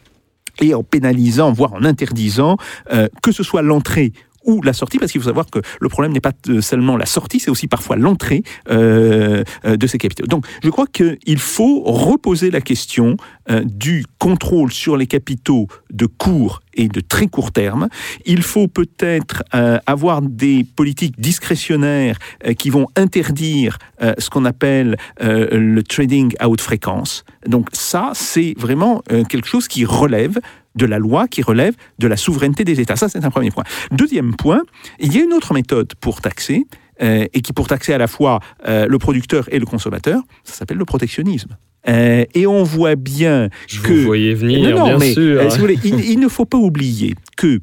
[0.60, 2.56] et en pénalisant, voire en interdisant,
[2.92, 4.12] euh, que ce soit l'entrée
[4.46, 7.06] ou la sortie, parce qu'il faut savoir que le problème n'est pas euh, seulement la
[7.06, 10.26] sortie, c'est aussi parfois l'entrée euh, euh, de ces capitaux.
[10.26, 13.16] Donc je crois qu'il faut reposer la question
[13.50, 17.88] euh, du contrôle sur les capitaux de court et de très court terme.
[18.24, 22.18] Il faut peut-être euh, avoir des politiques discrétionnaires
[22.58, 27.24] qui vont interdire euh, ce qu'on appelle le trading à haute fréquence.
[27.46, 30.38] Donc ça, c'est vraiment quelque chose qui relève
[30.76, 32.96] de la loi, qui relève de la souveraineté des États.
[32.96, 33.64] Ça, c'est un premier point.
[33.90, 34.62] Deuxième point,
[35.00, 36.66] il y a une autre méthode pour taxer,
[37.02, 40.54] euh, et qui pour taxer à la fois euh, le producteur et le consommateur, ça
[40.54, 41.56] s'appelle le protectionnisme.
[41.88, 43.92] Euh, et on voit bien Je que...
[43.92, 45.52] vous voyais venir, Non, non, bien mais, sûr.
[45.52, 47.60] si vous voulez, il, il ne faut pas oublier que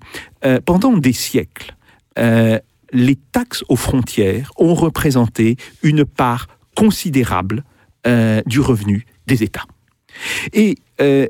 [0.66, 1.76] pendant des siècles,
[2.16, 7.64] les taxes aux frontières ont représenté une part considérable
[8.46, 9.66] du revenu des États.
[10.54, 10.76] Et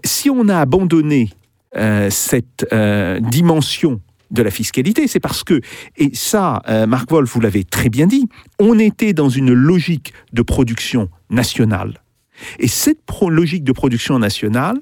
[0.04, 1.30] si on a abandonné
[1.76, 4.02] euh, cette euh, dimension
[4.32, 5.62] de la fiscalité, c'est parce que,
[5.96, 8.28] et ça, euh, Marc Wolf, vous l'avez très bien dit,
[8.60, 12.02] on était dans une logique de production nationale.
[12.60, 13.00] Et cette
[13.30, 14.78] logique de production nationale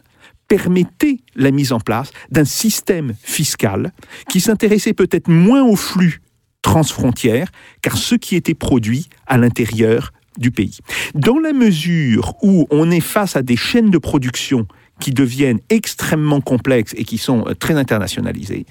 [0.48, 3.92] permettait la mise en place d'un système fiscal
[4.30, 6.22] qui s'intéressait peut-être moins aux flux
[6.62, 10.80] transfrontières car ce qui était produit à l'intérieur du pays.
[11.14, 14.68] Dans la mesure où on est face à des chaînes de production
[15.02, 18.66] qui deviennent extrêmement complexes et qui sont euh, très internationalisées,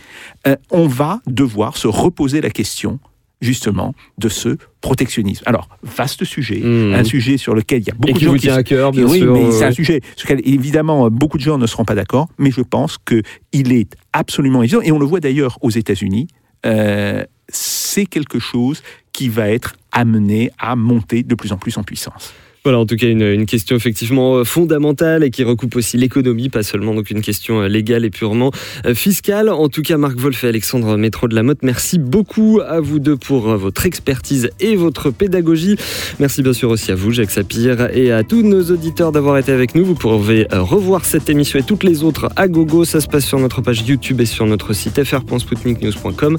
[0.46, 2.98] euh, on va devoir se reposer la question
[3.42, 5.42] justement de ce protectionnisme.
[5.46, 6.94] Alors, vaste sujet, Mmh.
[6.94, 8.54] un sujet sur lequel il y a beaucoup Et de qui gens vous qui tient
[8.54, 9.32] à cœur, bien oui, sûr.
[9.32, 12.50] mais c'est un sujet sur lequel, évidemment, beaucoup de gens ne seront pas d'accord, mais
[12.50, 16.28] je pense qu'il est absolument évident, et on le voit d'ailleurs aux États-Unis,
[16.66, 18.82] euh, c'est quelque chose
[19.14, 22.34] qui va être amené à monter de plus en plus en puissance.
[22.62, 26.62] Voilà, en tout cas, une, question effectivement euh, fondamentale et qui recoupe aussi l'économie, pas
[26.62, 28.50] seulement donc une question euh, légale et purement
[28.84, 29.48] euh, fiscale.
[29.48, 32.98] En tout cas, Marc Wolf et Alexandre Métro de la Motte, merci beaucoup à vous
[32.98, 35.76] deux pour votre expertise et votre pédagogie.
[36.18, 39.52] Merci bien sûr aussi à vous, Jacques Sapir, et à tous nos auditeurs d'avoir été
[39.52, 39.86] avec nous.
[39.86, 42.84] Vous pourrez revoir cette émission et toutes les autres à gogo.
[42.84, 46.36] Ça se passe sur notre page YouTube et sur notre site fr.spoutniknews.com.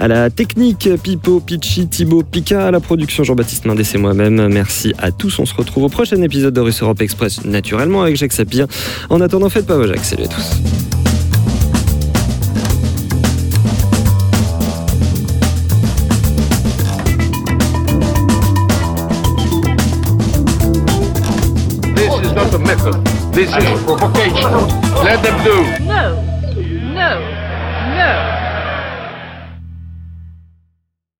[0.00, 4.48] À la technique, Pipo, Pichi, Thibaut, Pika, à la production, Jean-Baptiste Mendes et moi-même.
[4.48, 5.38] Merci à tous.
[5.38, 8.66] On se retrouve au prochain épisode de Russe Europe Express, naturellement avec Jacques Sapir.
[9.08, 10.04] En attendant, faites pas vos Jacques.
[10.04, 10.56] Salut à tous.
[21.94, 22.94] This is not a method.
[23.32, 24.50] This is provocation.
[25.04, 25.84] Let them do.
[25.84, 26.22] No,
[26.94, 27.39] no.